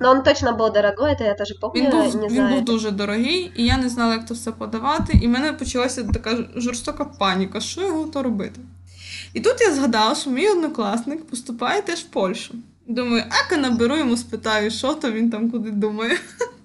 Ну, 0.00 0.14
він 0.14 0.22
точно 0.22 0.56
був 0.56 0.72
дорогой, 0.72 1.12
это 1.12 1.24
я 1.24 1.34
теж 1.34 1.52
пам'ятаю. 1.60 2.02
Він 2.02 2.10
був, 2.10 2.22
не 2.22 2.28
він 2.28 2.48
був 2.48 2.64
дуже 2.64 2.90
дорогий, 2.90 3.52
і 3.56 3.64
я 3.64 3.78
не 3.78 3.88
знала, 3.88 4.14
як 4.14 4.26
то 4.26 4.34
все 4.34 4.52
подавати. 4.52 5.18
І 5.22 5.26
в 5.26 5.30
мене 5.30 5.52
почалася 5.52 6.04
така 6.04 6.38
жорстока 6.56 7.04
паніка, 7.04 7.60
що 7.60 7.80
його 7.80 8.04
то 8.04 8.22
робити. 8.22 8.60
І 9.32 9.40
тут 9.40 9.60
я 9.60 9.74
згадала, 9.74 10.14
що 10.14 10.30
мій 10.30 10.48
однокласник 10.48 11.26
поступає 11.26 11.82
теж 11.82 11.98
в 11.98 12.04
Польщу. 12.08 12.54
Думаю, 12.86 13.24
ака 13.28 13.60
наберу 13.60 13.96
йому, 13.96 14.16
спитаю, 14.16 14.70
що 14.70 14.94
то 14.94 15.12
він 15.12 15.30
там 15.30 15.50
куди 15.50 15.70
думає. 15.70 16.18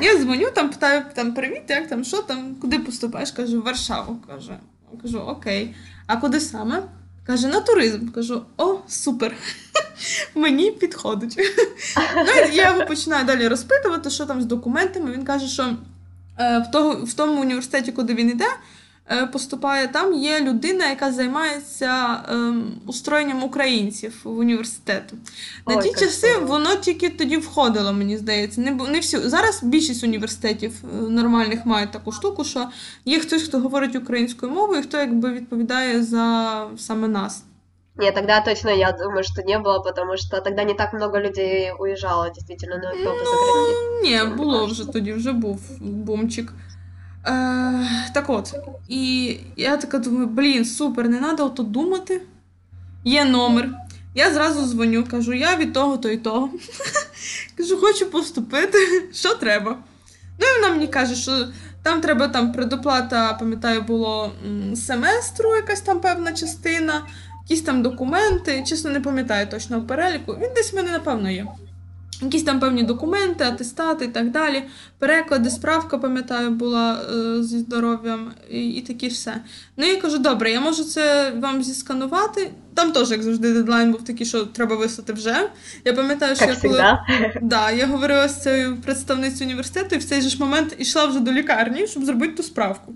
Я 0.00 0.18
дзвоню, 0.18 0.50
там 0.50 0.70
питаю 0.70 1.02
там, 1.14 1.34
привіт, 1.34 1.62
як 1.68 1.88
там, 1.88 2.04
що 2.04 2.22
там, 2.22 2.54
куди 2.60 2.78
поступаєш? 2.78 3.30
Кажу, 3.30 3.60
в 3.60 3.64
Варшаву. 3.64 4.16
Каже. 4.26 4.58
Кажу, 5.02 5.18
окей. 5.18 5.74
А 6.06 6.16
куди 6.16 6.40
саме? 6.40 6.82
Каже, 7.26 7.48
на 7.48 7.60
туризм. 7.60 8.08
Кажу, 8.08 8.42
о, 8.56 8.78
супер. 8.88 9.36
Мені 10.34 10.70
підходить. 10.70 11.38
ну, 12.16 12.52
Я 12.52 12.70
його 12.70 12.86
починаю 12.86 13.24
далі 13.24 13.48
розпитувати, 13.48 14.10
що 14.10 14.26
там 14.26 14.42
з 14.42 14.44
документами. 14.44 15.12
Він 15.12 15.24
каже, 15.24 15.48
що 15.48 15.76
е, 16.38 16.66
в, 17.04 17.14
тому 17.14 17.40
університеті, 17.40 17.92
куди 17.92 18.14
він 18.14 18.30
йде, 18.30 18.48
поступає, 19.32 19.88
там 19.88 20.14
є 20.14 20.40
людина, 20.40 20.88
яка 20.88 21.12
займається 21.12 22.22
ем, 22.28 22.80
устроєнням 22.86 23.44
українців 23.44 24.20
в 24.24 24.38
університету. 24.38 25.16
На 25.66 25.76
Ой, 25.76 25.82
ті 25.82 25.90
часи 25.90 26.28
здорово. 26.28 26.46
воно 26.46 26.74
тільки 26.76 27.10
тоді 27.10 27.36
входило, 27.36 27.92
мені 27.92 28.16
здається. 28.16 28.60
Не 28.60 28.70
не 28.70 29.00
всі. 29.00 29.18
Зараз 29.18 29.62
більшість 29.62 30.04
університетів 30.04 30.72
е, 30.84 30.96
нормальних 30.96 31.66
мають 31.66 31.90
таку 31.90 32.12
штуку, 32.12 32.44
що 32.44 32.68
є 33.04 33.20
хтось, 33.20 33.42
хто 33.42 33.58
говорить 33.58 33.96
українською 33.96 34.52
мовою, 34.52 34.80
і 34.80 34.82
хто 34.82 34.98
якби 34.98 35.32
відповідає 35.32 36.02
за 36.02 36.66
саме 36.78 37.08
нас. 37.08 37.44
Нет, 37.98 38.14
тогда 38.14 38.42
точно 38.42 38.70
я 38.70 38.92
думаю, 38.92 39.24
что 39.24 39.42
не 39.42 39.58
было, 39.58 39.78
потому 39.78 40.18
что 40.18 40.40
тогда 40.42 40.64
не 40.64 40.74
так 40.74 40.92
много 40.92 41.18
людей 41.18 41.72
уезжало 41.78 42.28
действительно 42.30 42.76
на 42.76 42.90
Европу 42.90 43.18
ну, 43.18 43.30
за 43.30 43.36
границу. 43.36 44.30
Ні, 44.30 44.36
було 44.36 44.66
вже 44.66 44.92
тоді, 44.92 45.12
вже 45.12 45.32
був 45.32 45.60
бумчик. 45.80 46.52
Е, 47.26 48.10
Так 48.14 48.30
от, 48.30 48.54
і 48.88 49.36
я 49.56 49.76
така 49.76 49.98
думаю, 49.98 50.26
блін, 50.26 50.64
супер, 50.64 51.08
не 51.08 51.18
треба 51.18 51.44
ото 51.44 51.62
думати. 51.62 52.22
Є 53.04 53.24
номер. 53.24 53.70
Я 54.14 54.30
зразу 54.30 54.66
дзвоню, 54.66 55.04
кажу, 55.10 55.32
я 55.32 55.56
від 55.56 55.72
того, 55.72 55.96
то 55.96 56.08
і 56.08 56.16
того. 56.16 56.50
Кажу, 57.56 57.76
хочу 57.76 58.10
поступити, 58.10 58.78
що 59.12 59.34
треба. 59.34 59.78
Ну 60.40 60.46
і 60.46 60.60
вона 60.60 60.74
мені 60.74 60.88
каже, 60.88 61.14
що 61.14 61.48
там 61.82 62.00
треба 62.00 62.28
там 62.28 62.52
предоплата, 62.52 63.34
пам'ятаю, 63.34 63.82
було 63.82 64.32
семестру, 64.76 65.56
якась 65.56 65.80
там 65.80 66.00
певна 66.00 66.32
частина, 66.32 67.06
якісь 67.42 67.62
там 67.62 67.82
документи. 67.82 68.64
Чесно, 68.66 68.90
не 68.90 69.00
пам'ятаю 69.00 69.46
точно 69.46 69.82
переліку. 69.82 70.32
Він 70.32 70.50
десь 70.56 70.72
в 70.72 70.76
мене, 70.76 70.90
напевно, 70.90 71.30
є. 71.30 71.46
Якісь 72.22 72.42
там 72.42 72.60
певні 72.60 72.82
документи, 72.82 73.44
атестати 73.44 74.04
і 74.04 74.08
так 74.08 74.30
далі. 74.30 74.62
Переклади, 74.98 75.50
справка, 75.50 75.98
пам'ятаю, 75.98 76.50
була 76.50 77.00
е, 77.00 77.42
зі 77.42 77.58
здоров'ям 77.58 78.32
і, 78.50 78.68
і 78.68 78.80
такі 78.82 79.08
все. 79.08 79.34
Ну 79.76 79.86
я 79.86 79.96
кажу, 80.00 80.18
добре, 80.18 80.50
я 80.50 80.60
можу 80.60 80.84
це 80.84 81.30
вам 81.30 81.62
зісканувати. 81.62 82.50
Там 82.74 82.92
теж, 82.92 83.10
як 83.10 83.22
завжди, 83.22 83.52
дедлайн 83.52 83.92
був 83.92 84.04
такий, 84.04 84.26
що 84.26 84.44
треба 84.44 84.76
вислати 84.76 85.12
вже. 85.12 85.50
Я 85.84 85.92
пам'ятаю, 85.92 86.36
що 86.36 86.44
як 86.44 86.64
я 86.64 86.70
коли 86.70 86.98
да, 87.42 87.70
я 87.70 87.86
говорила 87.86 88.28
з 88.28 88.42
цією 88.42 88.76
представницею 88.76 89.50
університету, 89.50 89.94
і 89.94 89.98
в 89.98 90.04
цей 90.04 90.20
же 90.20 90.28
ж 90.28 90.38
момент 90.40 90.76
йшла 90.78 91.06
вже 91.06 91.20
до 91.20 91.32
лікарні, 91.32 91.86
щоб 91.86 92.04
зробити 92.04 92.32
ту 92.32 92.42
справку. 92.42 92.94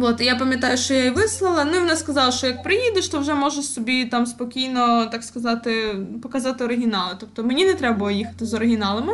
От, 0.00 0.20
я 0.20 0.36
пам'ятаю, 0.36 0.78
що 0.78 0.94
я 0.94 1.00
її 1.00 1.10
вислала. 1.10 1.64
Ну 1.64 1.76
і 1.76 1.78
вона 1.78 1.96
сказала, 1.96 2.32
що 2.32 2.46
як 2.46 2.62
приїдеш, 2.62 3.08
то 3.08 3.18
вже 3.18 3.34
можеш 3.34 3.64
собі 3.64 4.04
там 4.04 4.26
спокійно, 4.26 5.06
так 5.06 5.24
сказати, 5.24 5.96
показати 6.22 6.64
оригінали. 6.64 7.16
Тобто 7.20 7.44
мені 7.44 7.64
не 7.64 7.74
треба 7.74 7.96
було 7.96 8.10
їхати 8.10 8.46
з 8.46 8.54
оригіналами. 8.54 9.12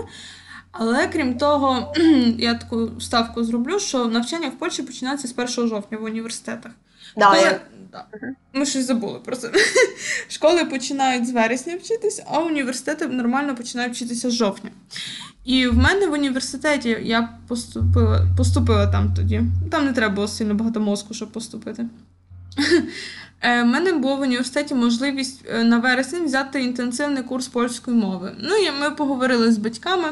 Але 0.72 1.06
крім 1.06 1.38
того, 1.38 1.94
я 2.38 2.54
таку 2.54 3.00
ставку 3.00 3.44
зроблю, 3.44 3.78
що 3.78 4.06
навчання 4.06 4.48
в 4.48 4.58
Польщі 4.58 4.82
починається 4.82 5.28
з 5.28 5.58
1 5.58 5.68
жовтня 5.68 5.98
в 5.98 6.04
університетах. 6.04 6.72
Да, 7.16 7.26
Коли... 7.26 7.38
я... 7.38 7.60
Да. 7.92 8.06
Ми 8.52 8.66
щось 8.66 8.86
забули 8.86 9.18
про 9.18 9.36
це. 9.36 9.50
Школи 10.28 10.64
починають 10.64 11.26
з 11.26 11.30
вересня 11.30 11.76
вчитись, 11.76 12.22
а 12.30 12.38
університети 12.38 13.06
нормально 13.06 13.54
починають 13.54 13.94
вчитися 13.94 14.30
з 14.30 14.32
жовтня. 14.32 14.70
І 15.44 15.66
в 15.66 15.76
мене 15.76 16.06
в 16.06 16.12
університеті 16.12 16.98
я 17.02 17.28
поступила 17.48 18.26
поступила 18.36 18.86
там 18.86 19.14
тоді. 19.14 19.42
Там 19.70 19.84
не 19.84 19.92
треба 19.92 20.14
було 20.14 20.28
сильно 20.28 20.54
багато 20.54 20.80
мозку, 20.80 21.14
щоб 21.14 21.32
поступити. 21.32 21.82
У 21.82 22.62
е, 23.40 23.64
мене 23.64 23.92
була 23.92 24.14
в 24.14 24.20
університеті 24.20 24.74
можливість 24.74 25.44
е, 25.48 25.64
на 25.64 25.78
вересень 25.78 26.24
взяти 26.24 26.62
інтенсивний 26.62 27.22
курс 27.22 27.48
польської 27.48 27.96
мови. 27.96 28.32
Ну 28.38 28.56
і 28.56 28.70
ми 28.80 28.90
поговорили 28.90 29.52
з 29.52 29.58
батьками, 29.58 30.08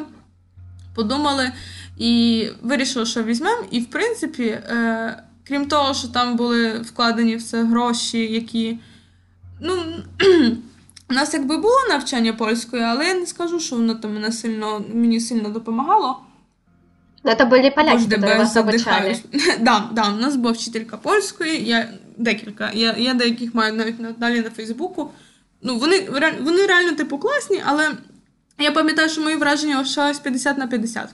подумали 0.95 1.53
і 1.99 2.47
вирішили, 2.63 3.07
що 3.07 3.23
візьмемо. 3.23 3.65
І, 3.71 3.81
в 3.81 3.87
принципі, 3.87 4.45
е, 4.45 5.23
крім 5.51 5.67
того, 5.67 5.95
що 5.95 6.09
там 6.09 6.37
були 6.37 6.79
вкладені 6.79 7.37
все 7.37 7.65
гроші, 7.65 8.19
які. 8.19 8.79
ну, 9.61 9.75
у 11.11 11.15
нас 11.15 11.35
якби 11.35 11.57
було 11.57 11.75
навчання 11.89 12.33
польської, 12.33 12.83
але 12.83 13.07
я 13.07 13.15
не 13.15 13.27
скажу, 13.27 13.61
що 13.61 13.77
воно 13.77 13.95
там 13.95 14.15
мене 14.15 14.33
сильно, 14.33 14.85
мені 14.95 15.21
сильно 15.21 15.49
допомагало. 15.49 16.21
Ну, 17.25 17.35
це 17.39 17.45
були 17.45 17.73
поляки, 17.77 18.05
які 18.09 18.21
вас 18.21 18.57
обучали. 18.57 19.17
Да, 19.61 19.89
да, 19.93 20.13
у 20.13 20.17
нас 20.17 20.37
була 20.37 20.53
вчителька 20.53 20.97
польської, 20.97 21.65
я 21.65 21.89
декілька. 22.17 22.71
Я 22.75 22.95
я 22.99 23.15
деяких 23.15 23.55
маю 23.55 23.75
навіть 23.75 24.19
далі 24.19 24.41
на 24.41 24.51
Фейсбуку. 24.51 25.11
Ну, 25.63 25.79
Вони 25.79 26.09
вони 26.41 26.67
реально 26.67 26.93
типу 26.93 27.19
класні, 27.19 27.63
але 27.67 27.91
я 28.59 28.73
пам'ятаю, 28.73 29.09
що 29.09 29.21
мої 29.21 29.37
враження 29.37 29.79
лишались 29.79 30.19
50 30.19 30.59
на 30.59 30.67
50. 30.67 31.09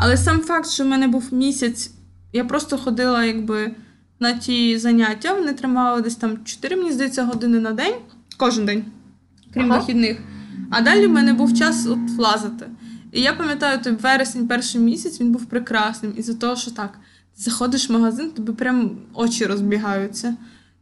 Але 0.00 0.16
сам 0.16 0.40
факт, 0.40 0.70
що 0.70 0.84
в 0.84 0.86
мене 0.86 1.08
був 1.08 1.34
місяць, 1.34 1.90
я 2.34 2.44
просто 2.44 2.78
ходила 2.78 3.24
якби 3.24 3.74
на 4.20 4.32
ті 4.32 4.78
заняття, 4.78 5.34
вони 5.34 5.52
тримали 5.52 6.02
десь 6.02 6.16
там 6.16 6.44
4, 6.44 6.76
мені 6.76 6.92
здається, 6.92 7.24
години 7.24 7.60
на 7.60 7.72
день, 7.72 7.94
кожен 8.36 8.66
день 8.66 8.84
крім 9.54 9.72
ага. 9.72 9.80
вихідних. 9.80 10.18
А 10.70 10.80
далі 10.80 11.06
в 11.06 11.10
мене 11.10 11.32
був 11.32 11.58
час 11.58 11.86
от 11.86 12.10
влазити. 12.16 12.66
І 13.12 13.20
я 13.20 13.32
пам'ятаю, 13.32 13.78
той 13.82 13.92
вересень, 13.92 14.48
перший 14.48 14.80
місяць, 14.80 15.20
він 15.20 15.32
був 15.32 15.44
прекрасним. 15.44 16.12
І 16.16 16.22
за 16.22 16.34
того, 16.34 16.56
що 16.56 16.70
так, 16.70 16.98
ти 17.36 17.42
заходиш 17.42 17.88
в 17.88 17.92
магазин, 17.92 18.30
тобі 18.30 18.52
прям 18.52 18.90
очі 19.14 19.46
розбігаються. 19.46 20.36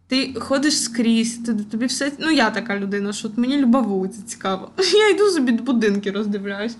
Ти 0.09 0.35
ходиш 0.39 0.83
скрізь, 0.83 1.39
тобі 1.71 1.87
все. 1.87 2.13
Ну, 2.19 2.31
я 2.31 2.51
така 2.51 2.79
людина, 2.79 3.13
що 3.13 3.29
от 3.29 3.39
мені 3.39 3.59
люба 3.59 3.81
вулиця 3.81 4.23
цікаво. 4.27 4.71
Я 4.95 5.11
йду 5.11 5.31
собі 5.31 5.53
будинки 5.53 6.11
роздивляюсь. 6.11 6.77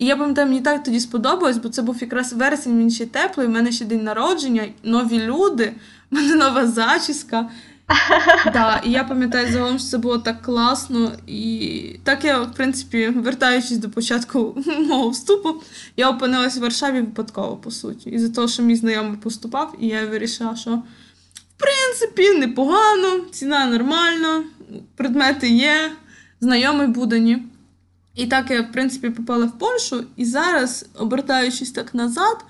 І 0.00 0.06
я 0.06 0.16
пам'ятаю, 0.16 0.48
мені 0.48 0.60
так 0.60 0.82
тоді 0.82 1.00
сподобалось, 1.00 1.58
бо 1.58 1.68
це 1.68 1.82
був 1.82 1.96
якраз 2.00 2.32
вересень, 2.32 2.78
він 2.78 2.90
ще 2.90 3.06
теплий, 3.06 3.46
у 3.46 3.50
мене 3.50 3.72
ще 3.72 3.84
день 3.84 4.04
народження, 4.04 4.68
нові 4.82 5.18
люди, 5.18 5.72
в 6.10 6.14
мене 6.14 6.34
нова 6.34 6.66
зачіска. 6.66 7.50
Да, 8.52 8.80
І 8.84 8.90
я 8.90 9.04
пам'ятаю 9.04 9.52
загалом, 9.52 9.78
що 9.78 9.88
це 9.88 9.98
було 9.98 10.18
так 10.18 10.42
класно. 10.42 11.12
І 11.26 11.96
так 12.04 12.24
я, 12.24 12.42
в 12.42 12.54
принципі, 12.54 13.08
вертаючись 13.08 13.78
до 13.78 13.90
початку 13.90 14.62
мого 14.88 15.08
вступу, 15.08 15.54
я 15.96 16.10
опинилась 16.10 16.56
в 16.56 16.60
Варшаві 16.60 17.00
випадково, 17.00 17.56
по 17.56 17.70
суті. 17.70 18.10
І 18.10 18.18
за 18.18 18.28
того, 18.28 18.48
що 18.48 18.62
мій 18.62 18.76
знайомий 18.76 19.18
поступав, 19.18 19.74
і 19.80 19.86
я 19.86 20.06
вирішила, 20.06 20.56
що 20.56 20.70
в 20.70 20.82
принципі 21.56 22.38
непогано, 22.38 23.20
ціна 23.30 23.66
нормальна, 23.66 24.44
предмети 24.96 25.48
є, 25.48 25.92
знайомий 26.40 26.86
Будані. 26.86 27.42
І 28.20 28.26
так 28.26 28.50
я, 28.50 28.62
в 28.62 28.72
принципі, 28.72 29.10
попала 29.10 29.46
в 29.46 29.58
Польщу, 29.58 30.04
і 30.16 30.24
зараз, 30.24 30.86
обертаючись 30.98 31.72
так 31.72 31.94
назад, 31.94 32.44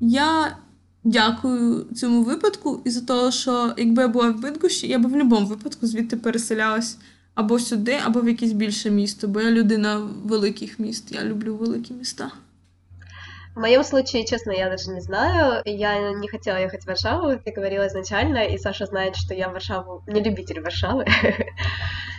я 0.00 0.56
дякую 1.04 1.86
цьому 1.94 2.22
випадку 2.22 2.80
і 2.84 2.90
за 2.90 3.00
того, 3.00 3.30
що 3.30 3.74
якби 3.76 4.02
я 4.02 4.08
була 4.08 4.30
в 4.30 4.40
Бидгощі, 4.40 4.88
я 4.88 4.98
б 4.98 5.06
в 5.06 5.08
будь-якому 5.08 5.46
випадку 5.46 5.86
звідти 5.86 6.16
переселялась 6.16 6.98
або 7.34 7.58
сюди, 7.58 7.96
або 8.04 8.20
в 8.20 8.28
якесь 8.28 8.52
більше 8.52 8.90
місто, 8.90 9.28
бо 9.28 9.40
я 9.40 9.50
людина 9.50 10.08
великих 10.24 10.78
міст, 10.78 11.12
я 11.12 11.24
люблю 11.24 11.56
великі 11.56 11.94
міста. 11.94 12.30
В 13.56 13.60
моем 13.60 13.84
случае, 13.84 14.24
честно, 14.24 14.52
я 14.52 14.68
даже 14.68 14.90
не 14.90 15.00
знаю. 15.00 15.62
Я 15.64 16.12
не 16.12 16.28
хотела 16.28 16.56
ехать 16.56 16.82
в 16.82 16.86
Варшаву, 16.88 17.30
я 17.30 17.52
говорила 17.56 17.86
изначально, 17.86 18.38
и 18.38 18.58
Саша 18.58 18.86
знает, 18.86 19.16
что 19.16 19.34
я 19.34 19.48
Варшаву 19.48 20.02
не 20.08 20.20
любитель 20.20 20.60
Варшавы. 20.60 21.04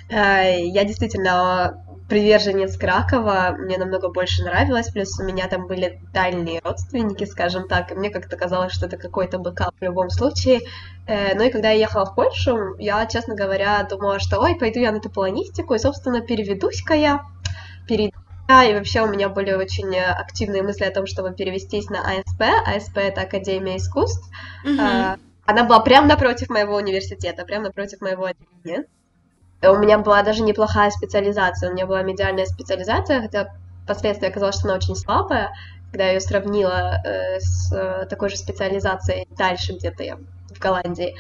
Э, 0.10 0.66
я 0.74 0.84
действительно 0.86 1.85
приверженец 2.10 2.78
Кракова, 2.78 3.56
мне 3.58 3.78
намного 3.78 4.10
больше 4.10 4.44
нравилось, 4.44 4.90
плюс 4.90 5.20
у 5.20 5.24
меня 5.24 5.48
там 5.48 5.68
были 5.68 6.00
дальние 6.14 6.62
родственники, 6.64 7.24
скажем 7.26 7.68
так, 7.68 7.92
и 7.92 7.96
мне 7.96 8.10
как-то 8.10 8.38
казалось, 8.38 8.74
что 8.74 8.86
это 8.86 8.98
какой-то 8.98 9.40
backup 9.40 9.74
в 9.80 9.84
любом 9.84 10.10
случае. 10.10 10.62
Ну 11.08 11.44
и 11.44 11.50
когда 11.50 11.72
я 11.72 11.80
ехала 11.80 12.06
в 12.06 12.16
Польшу, 12.16 12.76
я, 12.78 13.06
честно 13.08 13.36
говоря, 13.36 13.82
думала, 13.84 14.20
что 14.20 14.40
ой, 14.40 14.56
пойду 14.56 14.80
я 14.80 14.92
на 14.92 15.00
ту 15.00 15.10
полонистику, 15.10 15.74
и, 15.74 15.80
собственно, 15.80 16.22
переведусь-ка 16.22 16.94
я, 16.94 17.26
перейду 17.88 18.18
и 18.48 18.74
вообще 18.76 19.02
у 19.02 19.08
меня 19.08 19.28
были 19.28 19.54
очень 19.54 19.98
активные 19.98 20.62
мысли 20.62 20.84
о 20.84 20.92
том, 20.92 21.08
чтобы 21.08 21.34
перевестись 21.34 21.90
на 21.90 22.02
АСП. 22.02 22.44
АСП— 22.68 22.98
это 23.00 23.22
Академия 23.22 23.78
искусств. 23.78 24.30
Mm-hmm. 24.64 25.20
Она 25.48 25.64
была 25.64 25.80
прямо 25.80 26.08
напротив 26.08 26.50
моего 26.50 26.76
университета, 26.76 27.44
прямо 27.44 27.66
напротив 27.66 28.02
моего 28.02 28.26
отделения. 28.26 28.86
У 29.70 29.78
меня 29.78 29.98
была 29.98 30.24
даже 30.24 30.44
неплохая 30.44 30.92
специализация, 30.92 31.70
у 31.70 31.74
меня 31.74 31.86
была 31.86 32.02
медиальная 32.04 32.46
специализация, 32.46 33.22
хотя 33.22 33.50
впоследствии 33.84 34.28
оказалось, 34.28 34.58
что 34.58 34.68
она 34.68 34.78
очень 34.78 34.96
слабая, 34.96 35.52
когда 35.92 36.06
я 36.06 36.14
ее 36.14 36.20
сравнила 36.20 37.02
э, 37.04 37.40
с 37.40 37.72
э, 37.72 38.06
такой 38.10 38.30
же 38.30 38.38
специализацией 38.38 39.28
дальше 39.38 39.74
где-то 39.74 40.04
я 40.04 40.18
в 40.18 40.60
Голландии. 40.60 41.16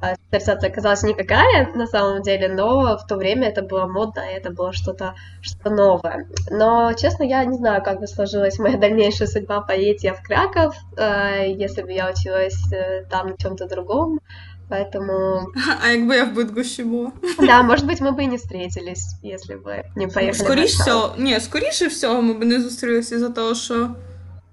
Э, 0.00 0.14
специализация 0.28 0.70
оказалась 0.70 1.02
никакая 1.02 1.72
на 1.74 1.86
самом 1.86 2.22
деле, 2.22 2.48
но 2.48 2.96
в 2.98 3.06
то 3.06 3.16
время 3.16 3.48
это 3.48 3.62
было 3.62 3.86
модно, 3.86 4.20
это 4.20 4.50
было 4.50 4.72
что-то 4.72 5.14
что 5.40 5.70
новое. 5.70 6.28
Но, 6.50 6.92
честно, 6.92 7.24
я 7.24 7.44
не 7.44 7.56
знаю, 7.56 7.82
как 7.82 8.00
бы 8.00 8.06
сложилась 8.06 8.58
моя 8.58 8.76
дальнейшая 8.76 9.28
судьба, 9.28 9.60
поедете 9.62 10.08
я 10.08 10.14
в 10.14 10.22
Краков, 10.22 10.76
э, 10.96 11.52
если 11.52 11.82
бы 11.82 11.92
я 11.92 12.10
училась 12.10 12.60
э, 12.72 13.04
там 13.10 13.28
на 13.28 13.36
чем-то 13.36 13.66
другом, 13.66 14.20
Поэтому... 14.69 15.47
А 15.83 15.87
якби 15.89 16.15
я 16.15 16.23
в 16.23 16.33
Бидгощі 16.33 16.83
була? 16.83 17.11
Да, 17.39 17.63
может 17.63 17.85
быть, 17.85 18.01
мы 18.01 18.11
бы 18.11 18.23
и 18.23 18.27
не 18.27 18.37
встретились, 18.37 19.15
если 19.23 19.55
бы 19.55 19.83
не 19.95 20.07
поехали 20.07 20.33
Скоріше 20.33 20.77
всього, 20.83 21.15
ні, 21.17 21.39
скоріше 21.39 21.87
всього, 21.87 22.21
ми 22.21 22.33
б 22.33 22.43
не 22.43 22.61
зустрілися 22.61 23.15
із-за 23.15 23.29
того, 23.29 23.55
що 23.55 23.89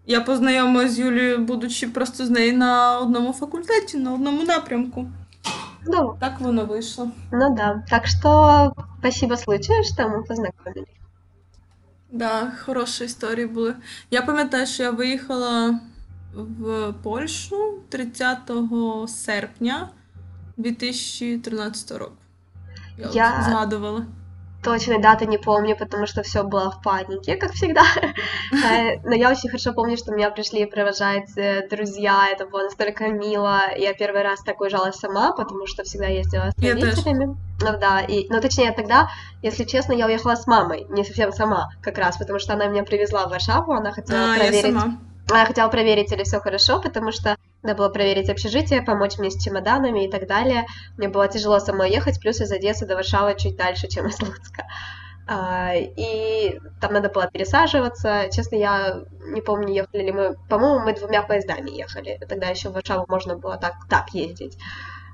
я 0.06 0.20
познайомилася 0.20 0.94
з 0.94 0.98
Юлією, 0.98 1.38
будучи 1.38 1.88
просто 1.88 2.26
з 2.26 2.30
нею 2.30 2.56
на 2.56 2.98
одному 2.98 3.32
факультеті, 3.32 3.98
на 3.98 4.14
одному 4.14 4.42
напрямку. 4.42 5.06
Ну, 5.86 6.16
так 6.20 6.40
воно 6.40 6.64
вийшло. 6.64 7.10
Ну 7.32 7.54
да. 7.56 7.82
Так 7.90 8.06
що 8.06 8.72
спасибо 8.98 9.36
случаю, 9.36 9.84
що 9.84 10.08
ми 10.08 10.22
познайомились. 10.22 10.94
Да, 12.12 12.52
хороші 12.64 13.04
історії 13.04 13.46
були. 13.46 13.74
Я 14.10 14.22
пам'ятаю, 14.22 14.66
що 14.66 14.82
я 14.82 14.90
виїхала 14.90 15.80
в 16.34 16.92
Польщу 17.02 17.80
30 17.88 18.38
серпня 19.08 19.88
2013 20.57 21.91
року. 21.91 22.17
Я, 22.97 23.09
я... 23.13 23.41
згадувала. 23.41 24.05
Точной 24.63 24.99
даты 24.99 25.27
не 25.27 25.37
помню, 25.37 25.77
потому 25.77 26.07
что 26.07 26.23
все 26.23 26.43
было 26.43 26.71
в 26.71 26.81
панике, 26.81 27.35
как 27.35 27.51
всегда. 27.51 27.83
Э, 28.51 28.99
но 29.03 29.13
я 29.13 29.29
очень 29.29 29.47
хорошо 29.47 29.73
помню, 29.73 29.95
что 29.95 30.11
меня 30.11 30.31
пришли 30.31 30.65
провожать 30.65 31.37
э, 31.37 31.67
друзья, 31.69 32.29
это 32.31 32.47
было 32.47 32.63
настолько 32.63 33.09
мило. 33.09 33.61
Я 33.77 33.93
первый 33.93 34.23
раз 34.23 34.41
так 34.41 34.59
уезжала 34.61 34.89
сама, 34.91 35.33
потому 35.33 35.67
что 35.67 35.83
всегда 35.83 36.07
ездила 36.07 36.49
с 36.49 36.63
родителями. 36.63 37.37
Ну 37.61 37.79
да, 37.79 38.01
и, 38.01 38.27
ну 38.29 38.41
точнее 38.41 38.71
тогда, 38.71 39.09
если 39.43 39.65
честно, 39.65 39.93
я 39.93 40.07
уехала 40.07 40.35
с 40.35 40.47
мамой, 40.47 40.87
не 40.89 41.03
совсем 41.03 41.31
сама, 41.31 41.69
как 41.81 41.99
раз, 41.99 42.17
потому 42.17 42.39
что 42.39 42.53
она 42.53 42.65
меня 42.65 42.83
привезла 42.83 43.27
в 43.27 43.29
Варшаву, 43.29 43.71
она 43.71 43.91
хотела 43.91 44.33
А, 44.33 44.33
я 44.33 44.39
проверить, 44.39 44.73
сама. 44.73 44.97
а 45.31 45.37
я 45.37 45.45
хотела 45.45 45.69
проверить, 45.69 46.11
или 46.11 46.23
все 46.23 46.39
хорошо, 46.39 46.81
потому 46.81 47.11
что 47.11 47.37
надо 47.65 47.77
было 47.77 47.89
проверить 47.89 48.29
общежитие, 48.29 48.81
помочь 48.81 49.17
мне 49.17 49.31
с 49.31 49.41
чемоданами 49.41 50.05
и 50.05 50.11
так 50.11 50.27
далее. 50.27 50.65
Мне 50.97 51.09
было 51.09 51.27
тяжело 51.27 51.59
самой 51.59 51.91
ехать, 51.91 52.19
плюс 52.19 52.39
из 52.39 52.51
Одессы 52.51 52.85
до 52.85 52.95
Варшавы 52.95 53.35
чуть 53.37 53.57
дальше, 53.57 53.87
чем 53.87 54.07
из 54.07 54.21
Луцка. 54.21 54.65
А, 55.27 55.71
и 55.73 56.59
там 56.79 56.93
надо 56.93 57.09
было 57.09 57.27
пересаживаться. 57.27 58.29
Честно, 58.31 58.55
я 58.57 58.99
не 59.21 59.41
помню, 59.41 59.73
ехали 59.73 60.03
ли 60.03 60.11
мы... 60.11 60.35
По-моему, 60.47 60.85
мы 60.85 60.93
двумя 60.93 61.23
поездами 61.23 61.71
ехали. 61.71 62.19
Тогда 62.29 62.47
еще 62.47 62.69
в 62.69 62.73
Варшаву 62.73 63.05
можно 63.07 63.35
было 63.35 63.57
так, 63.57 63.73
так 63.89 64.09
ездить. 64.11 64.57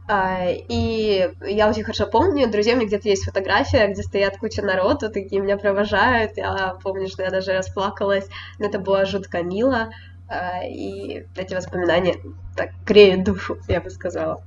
А, 0.09 0.49
И 0.49 1.31
я 1.47 1.69
очень 1.69 1.83
хорошо 1.83 2.07
помню, 2.07 2.51
друзья, 2.51 2.73
у 2.73 2.75
меня 2.75 2.87
где-то 2.87 3.07
есть 3.07 3.23
фотография, 3.23 3.87
где 3.87 4.03
стоят 4.03 4.37
куча 4.37 4.61
народу, 4.61 5.09
такие 5.09 5.41
меня 5.41 5.57
провожают. 5.57 6.35
Я 6.35 6.77
помню, 6.83 7.07
что 7.07 7.23
я 7.23 7.29
даже 7.29 7.53
расплакалась, 7.53 8.27
но 8.59 8.65
это 8.65 8.79
было 8.79 9.05
жутко 9.05 9.41
мило. 9.41 9.89
А, 10.30 10.64
И 10.64 11.24
эти 11.36 11.54
воспоминания 11.54 12.16
так 12.56 12.70
греют 12.86 13.22
душу, 13.24 13.58
я 13.68 13.80
бы 13.80 13.90
сказала. 13.90 14.42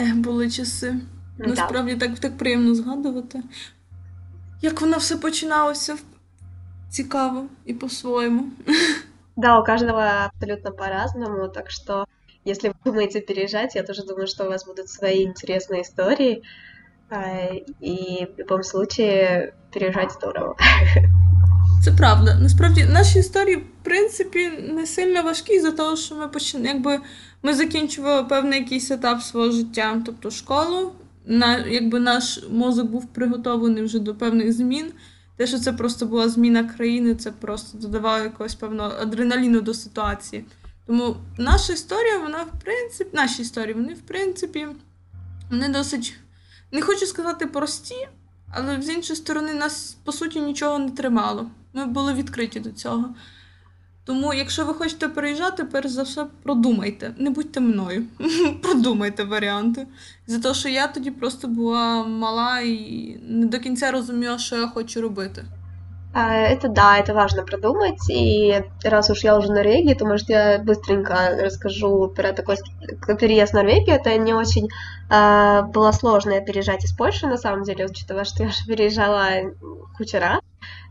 Ех, 0.00 0.16
були 0.16 0.50
часи. 0.50 0.94
Да. 1.38 1.46
Насправді 1.46 1.96
так, 1.96 2.18
так 2.18 2.38
приємно 2.38 2.74
згадувати. 2.74 3.42
Як 4.62 4.80
воно 4.80 4.96
все 4.98 5.16
починалося 5.16 5.96
цікаво 6.90 7.46
і 7.66 7.74
по-своєму. 7.74 8.44
Да, 9.36 9.60
у 9.60 9.64
каждого 9.64 9.98
абсолютно 9.98 10.72
по-разному, 10.72 11.48
так 11.48 11.70
что 11.70 12.06
если 12.44 12.68
вы 12.68 12.74
думаете 12.84 13.20
переезжать, 13.20 13.74
я 13.76 13.82
тоже 13.82 14.02
думаю, 14.04 14.26
что 14.26 14.44
у 14.44 14.48
вас 14.50 14.66
будут 14.66 14.88
свои 14.88 15.24
интересные 15.24 15.82
истории. 15.82 16.42
А, 17.10 17.48
И 17.80 18.26
в 18.36 18.38
любом 18.38 18.62
случае 18.62 19.54
переезжать 19.72 20.12
здорово. 20.12 20.56
Це 21.83 21.91
правда. 21.91 22.35
Насправді 22.41 22.83
наші 22.83 23.19
історії, 23.19 23.55
в 23.55 23.83
принципі, 23.83 24.49
не 24.73 24.85
сильно 24.85 25.23
важкі 25.23 25.59
за 25.59 25.71
того, 25.71 25.95
що 25.95 26.15
ми 26.15 26.27
почин... 26.27 26.65
якби 26.65 26.99
ми 27.43 27.53
закінчували 27.53 28.23
певний 28.23 28.59
якийсь 28.59 28.91
етап 28.91 29.21
свого 29.21 29.51
життя, 29.51 30.01
тобто 30.05 30.31
школу. 30.31 30.91
На... 31.25 31.57
Якби 31.57 31.99
наш 31.99 32.39
мозок 32.49 32.87
був 32.87 33.05
приготовлений 33.05 33.83
вже 33.83 33.99
до 33.99 34.15
певних 34.15 34.53
змін. 34.53 34.91
Те, 35.37 35.47
що 35.47 35.59
це 35.59 35.73
просто 35.73 36.05
була 36.05 36.29
зміна 36.29 36.63
країни, 36.63 37.15
це 37.15 37.31
просто 37.31 37.77
додавало 37.77 38.23
якогось 38.23 38.55
певного 38.55 38.91
адреналіну 39.01 39.61
до 39.61 39.73
ситуації. 39.73 40.45
Тому 40.87 41.15
наша 41.37 41.73
історія, 41.73 42.17
вона 42.17 42.43
в 42.43 42.63
принципі, 42.63 43.09
наші 43.13 43.41
історії, 43.41 43.73
вони 43.73 43.93
в 43.93 44.01
принципі, 44.01 44.67
вони 45.51 45.69
досить, 45.69 46.13
не 46.71 46.81
хочу 46.81 47.05
сказати 47.05 47.45
прості, 47.45 48.07
але 48.51 48.81
з 48.81 48.89
іншої 48.89 49.17
сторони, 49.17 49.53
нас 49.53 49.97
по 50.03 50.11
суті 50.11 50.39
нічого 50.41 50.79
не 50.79 50.89
тримало. 50.89 51.47
Ми 51.73 51.85
були 51.85 52.13
відкриті 52.13 52.59
до 52.59 52.71
цього. 52.71 53.15
Тому, 54.03 54.33
якщо 54.33 54.65
ви 54.65 54.73
хочете 54.73 55.07
переїжджати, 55.07 55.63
перш 55.63 55.89
за 55.89 56.03
все 56.03 56.25
продумайте. 56.43 57.15
Не 57.17 57.29
будьте 57.29 57.59
мною. 57.59 58.05
продумайте 58.61 59.23
варіанти. 59.23 59.87
За 60.27 60.39
те, 60.39 60.53
що 60.53 60.69
я 60.69 60.87
тоді 60.87 61.11
просто 61.11 61.47
була 61.47 62.03
мала 62.03 62.59
і 62.59 63.17
не 63.23 63.45
до 63.45 63.59
кінця 63.59 63.91
розуміла, 63.91 64.37
що 64.37 64.55
я 64.55 64.67
хочу 64.67 65.01
робити. 65.01 65.45
А, 66.19 66.33
Это 66.33 66.67
да, 66.67 66.97
это 66.97 67.13
важно 67.13 67.43
продумать. 67.43 68.09
И 68.09 68.63
раз 68.83 69.11
уж 69.11 69.23
я 69.23 69.37
уже 69.37 69.49
в 69.49 69.51
Норвегии, 69.51 69.93
то, 69.93 70.03
может, 70.05 70.29
я 70.29 70.57
быстренько 70.57 71.37
расскажу 71.39 72.07
про 72.07 72.33
такой 72.33 72.57
переезд 73.19 73.51
в 73.51 73.55
Норвегию. 73.55 73.97
Это 73.97 74.17
не 74.17 74.33
очень 74.33 74.67
а, 75.11 75.61
было 75.61 75.91
сложно 75.91 76.41
переезжать 76.41 76.83
из 76.83 76.93
Польши, 76.93 77.27
на 77.27 77.37
самом 77.37 77.63
деле, 77.63 77.85
учитывая, 77.85 78.23
что 78.23 78.41
я 78.43 78.49
уже 78.49 78.65
переезжала 78.65 79.27
кучу 79.95 80.17
раз. 80.17 80.41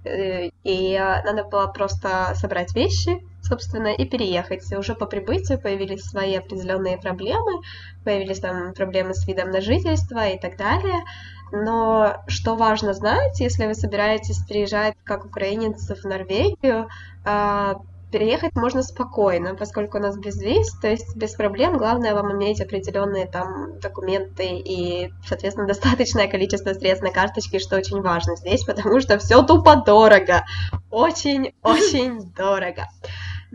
Э, 0.05 0.49
И 0.62 0.97
надо 1.25 1.43
было 1.43 1.67
просто 1.67 2.33
собрать 2.37 2.73
вещи, 2.77 3.21
собственно, 3.43 3.89
и 3.89 4.05
переехать. 4.05 4.73
Уже 4.79 4.95
по 4.95 5.07
прибытию 5.07 5.61
появились 5.61 6.05
свои 6.05 6.37
определенные 6.37 6.99
проблемы, 6.99 7.62
появились 8.05 8.39
там 8.39 8.75
проблемы 8.75 9.15
с 9.15 9.27
видом 9.27 9.51
на 9.51 9.61
жительство 9.61 10.29
и 10.29 10.39
так 10.39 10.57
далее. 10.57 11.03
Но 11.53 12.23
что 12.27 12.57
важно 12.57 12.93
знать, 12.93 13.39
если 13.41 13.67
вы 13.67 13.75
собираетесь 13.75 14.45
переезжать 14.45 14.97
как 15.05 15.25
украинец 15.25 15.89
в 15.89 16.05
Норвегию, 16.05 16.89
а, 17.25 17.77
переехать 18.11 18.55
можно 18.55 18.83
спокойно, 18.83 19.55
поскольку 19.55 19.99
у 19.99 20.01
нас 20.01 20.17
без 20.17 20.41
виз, 20.41 20.73
то 20.81 20.89
есть 20.89 21.17
без 21.17 21.35
проблем. 21.35 21.77
Главное 21.77 22.15
вам 22.15 22.33
иметь 22.33 22.61
определенные 22.61 23.27
там 23.27 23.79
документы 23.81 24.47
и, 24.47 25.13
соответственно, 25.27 25.67
достаточное 25.67 26.29
количество 26.29 26.73
средств 26.73 27.05
на 27.05 27.13
карточке, 27.13 27.59
что 27.59 27.77
очень 27.77 28.01
важно 28.01 28.37
здесь, 28.37 28.65
потому 28.65 29.01
что 29.01 29.19
все 29.19 29.43
тупо 29.43 29.77
дорого. 29.77 30.45
Очень-очень 30.91 32.33
дорого. 32.33 32.89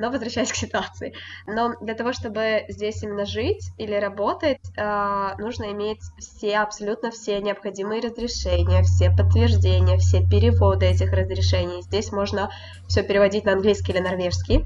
Но 0.02 0.10
возвращаясь 0.10 0.52
к 0.52 0.56
ситуации. 0.56 1.14
Но 1.46 1.76
для 1.80 1.94
того, 1.94 2.12
чтобы 2.12 2.66
здесь 2.70 3.04
именно 3.04 3.24
жить 3.24 3.72
или 3.78 3.94
работать, 3.94 4.60
а, 4.76 5.36
нужно 5.38 5.72
иметь 5.74 6.02
все, 6.18 6.58
абсолютно 6.58 7.12
все 7.12 7.40
необходимые 7.40 8.02
разрешения, 8.02 8.82
все 8.82 9.12
подтверждения, 9.12 9.98
все 9.98 10.28
переводы 10.28 10.88
этих 10.88 11.14
разрешений. 11.14 11.84
Здесь 11.84 12.12
можно 12.12 12.50
все 12.88 13.04
переводить 13.04 13.46
на 13.46 13.54
английский 13.54 13.92
или 13.92 14.00
норвежский. 14.00 14.66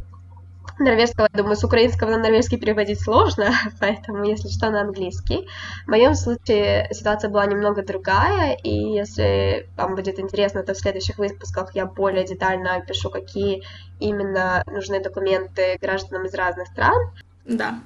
Норвежского, 0.80 1.28
я 1.32 1.38
думаю, 1.38 1.56
с 1.56 1.64
украинского 1.64 2.12
на 2.12 2.18
норвежский 2.18 2.58
переводить 2.58 3.02
сложно, 3.02 3.52
поэтому, 3.80 4.24
если 4.26 4.50
что, 4.50 4.70
на 4.70 4.82
английский. 4.82 5.48
В 5.86 5.90
моем 5.90 6.16
случае 6.16 6.88
ситуация 6.92 7.30
была 7.30 7.46
немного 7.46 7.84
другая, 7.84 8.58
и 8.64 8.70
если 8.70 9.68
вам 9.78 9.96
будет 9.96 10.20
интересно, 10.20 10.64
то 10.64 10.74
в 10.74 10.78
следующих 10.78 11.18
выпусках 11.18 11.76
я 11.76 11.86
более 11.86 12.26
детально 12.26 12.76
опишу, 12.76 13.10
какие 13.10 13.64
именно 14.00 14.64
нужны 14.68 15.02
документы 15.02 15.78
гражданам 15.82 16.26
из 16.26 16.34
разных 16.34 16.68
стран. 16.68 17.12
Да. 17.46 17.80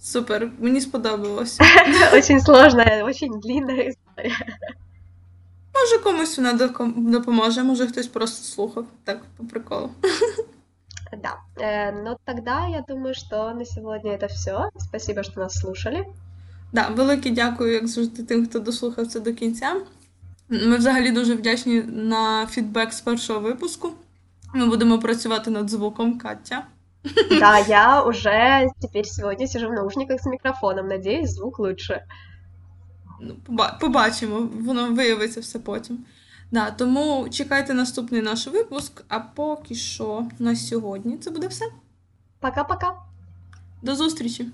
Супер, 0.00 0.50
мені 0.58 0.80
сподобалось. 0.80 1.58
Очень 2.12 2.40
сложная, 2.40 3.04
очень 3.04 3.40
длинная 3.40 3.88
история. 3.88 4.36
Може, 5.74 5.98
комусь 6.02 6.38
вона 6.38 6.52
допоможе, 6.96 7.62
може 7.62 7.86
хтось 7.86 8.06
просто 8.06 8.44
слухав. 8.44 8.84
Так, 9.04 9.20
по 9.36 9.44
приколу. 9.44 9.90
Да. 11.23 11.37
Э, 11.57 11.91
Ну 12.03 12.17
тогда 12.25 12.67
я 12.67 12.81
думаю, 12.87 13.13
что 13.15 13.53
на 13.53 13.65
сегодня 13.65 14.11
это 14.13 14.27
все. 14.27 14.69
Спасибо, 14.77 15.23
что 15.23 15.39
нас 15.39 15.53
слушали. 15.53 16.05
Да, 16.73 16.87
велике 16.89 17.29
дякую, 17.29 17.73
як 17.73 17.87
завжди, 17.87 18.23
тим, 18.23 18.45
хто 18.47 18.59
дослухав 18.59 19.07
це 19.07 19.19
до 19.19 19.33
кінця. 19.33 19.75
Ми 20.49 20.77
взагалі 20.77 21.11
дуже 21.11 21.35
вдячні 21.35 21.81
на 21.83 22.47
фідбек 22.47 22.93
з 22.93 23.01
першого 23.01 23.39
випуску. 23.39 23.91
Ми 24.53 24.65
будемо 24.67 24.99
працювати 24.99 25.51
над 25.51 25.69
звуком 25.69 26.17
Катя. 26.17 26.63
Да, 27.39 27.59
я 27.59 28.03
уже 28.03 28.67
теперь 28.81 29.05
сегодня 29.05 29.47
сижу 29.47 29.69
в 29.69 29.73
наушниках 29.73 30.19
с 30.19 30.25
микрофоном. 30.25 30.87
Надеюсь, 30.87 31.29
звук 31.31 31.59
лучше. 31.59 32.03
Ну, 33.21 33.35
поба- 33.47 33.79
побачимо, 33.79 34.49
воно 34.65 34.93
виявиться 34.93 35.39
все 35.39 35.59
потім. 35.59 35.97
Да, 36.53 36.71
тому 36.71 37.29
чекайте 37.29 37.73
наступний 37.73 38.21
наш 38.21 38.47
випуск, 38.47 39.03
а 39.07 39.19
поки 39.19 39.75
що 39.75 40.27
на 40.39 40.55
сьогодні 40.55 41.17
це 41.17 41.31
буде 41.31 41.47
все. 41.47 41.65
Пока-пока. 42.41 42.93
До 43.81 43.95
зустрічі! 43.95 44.51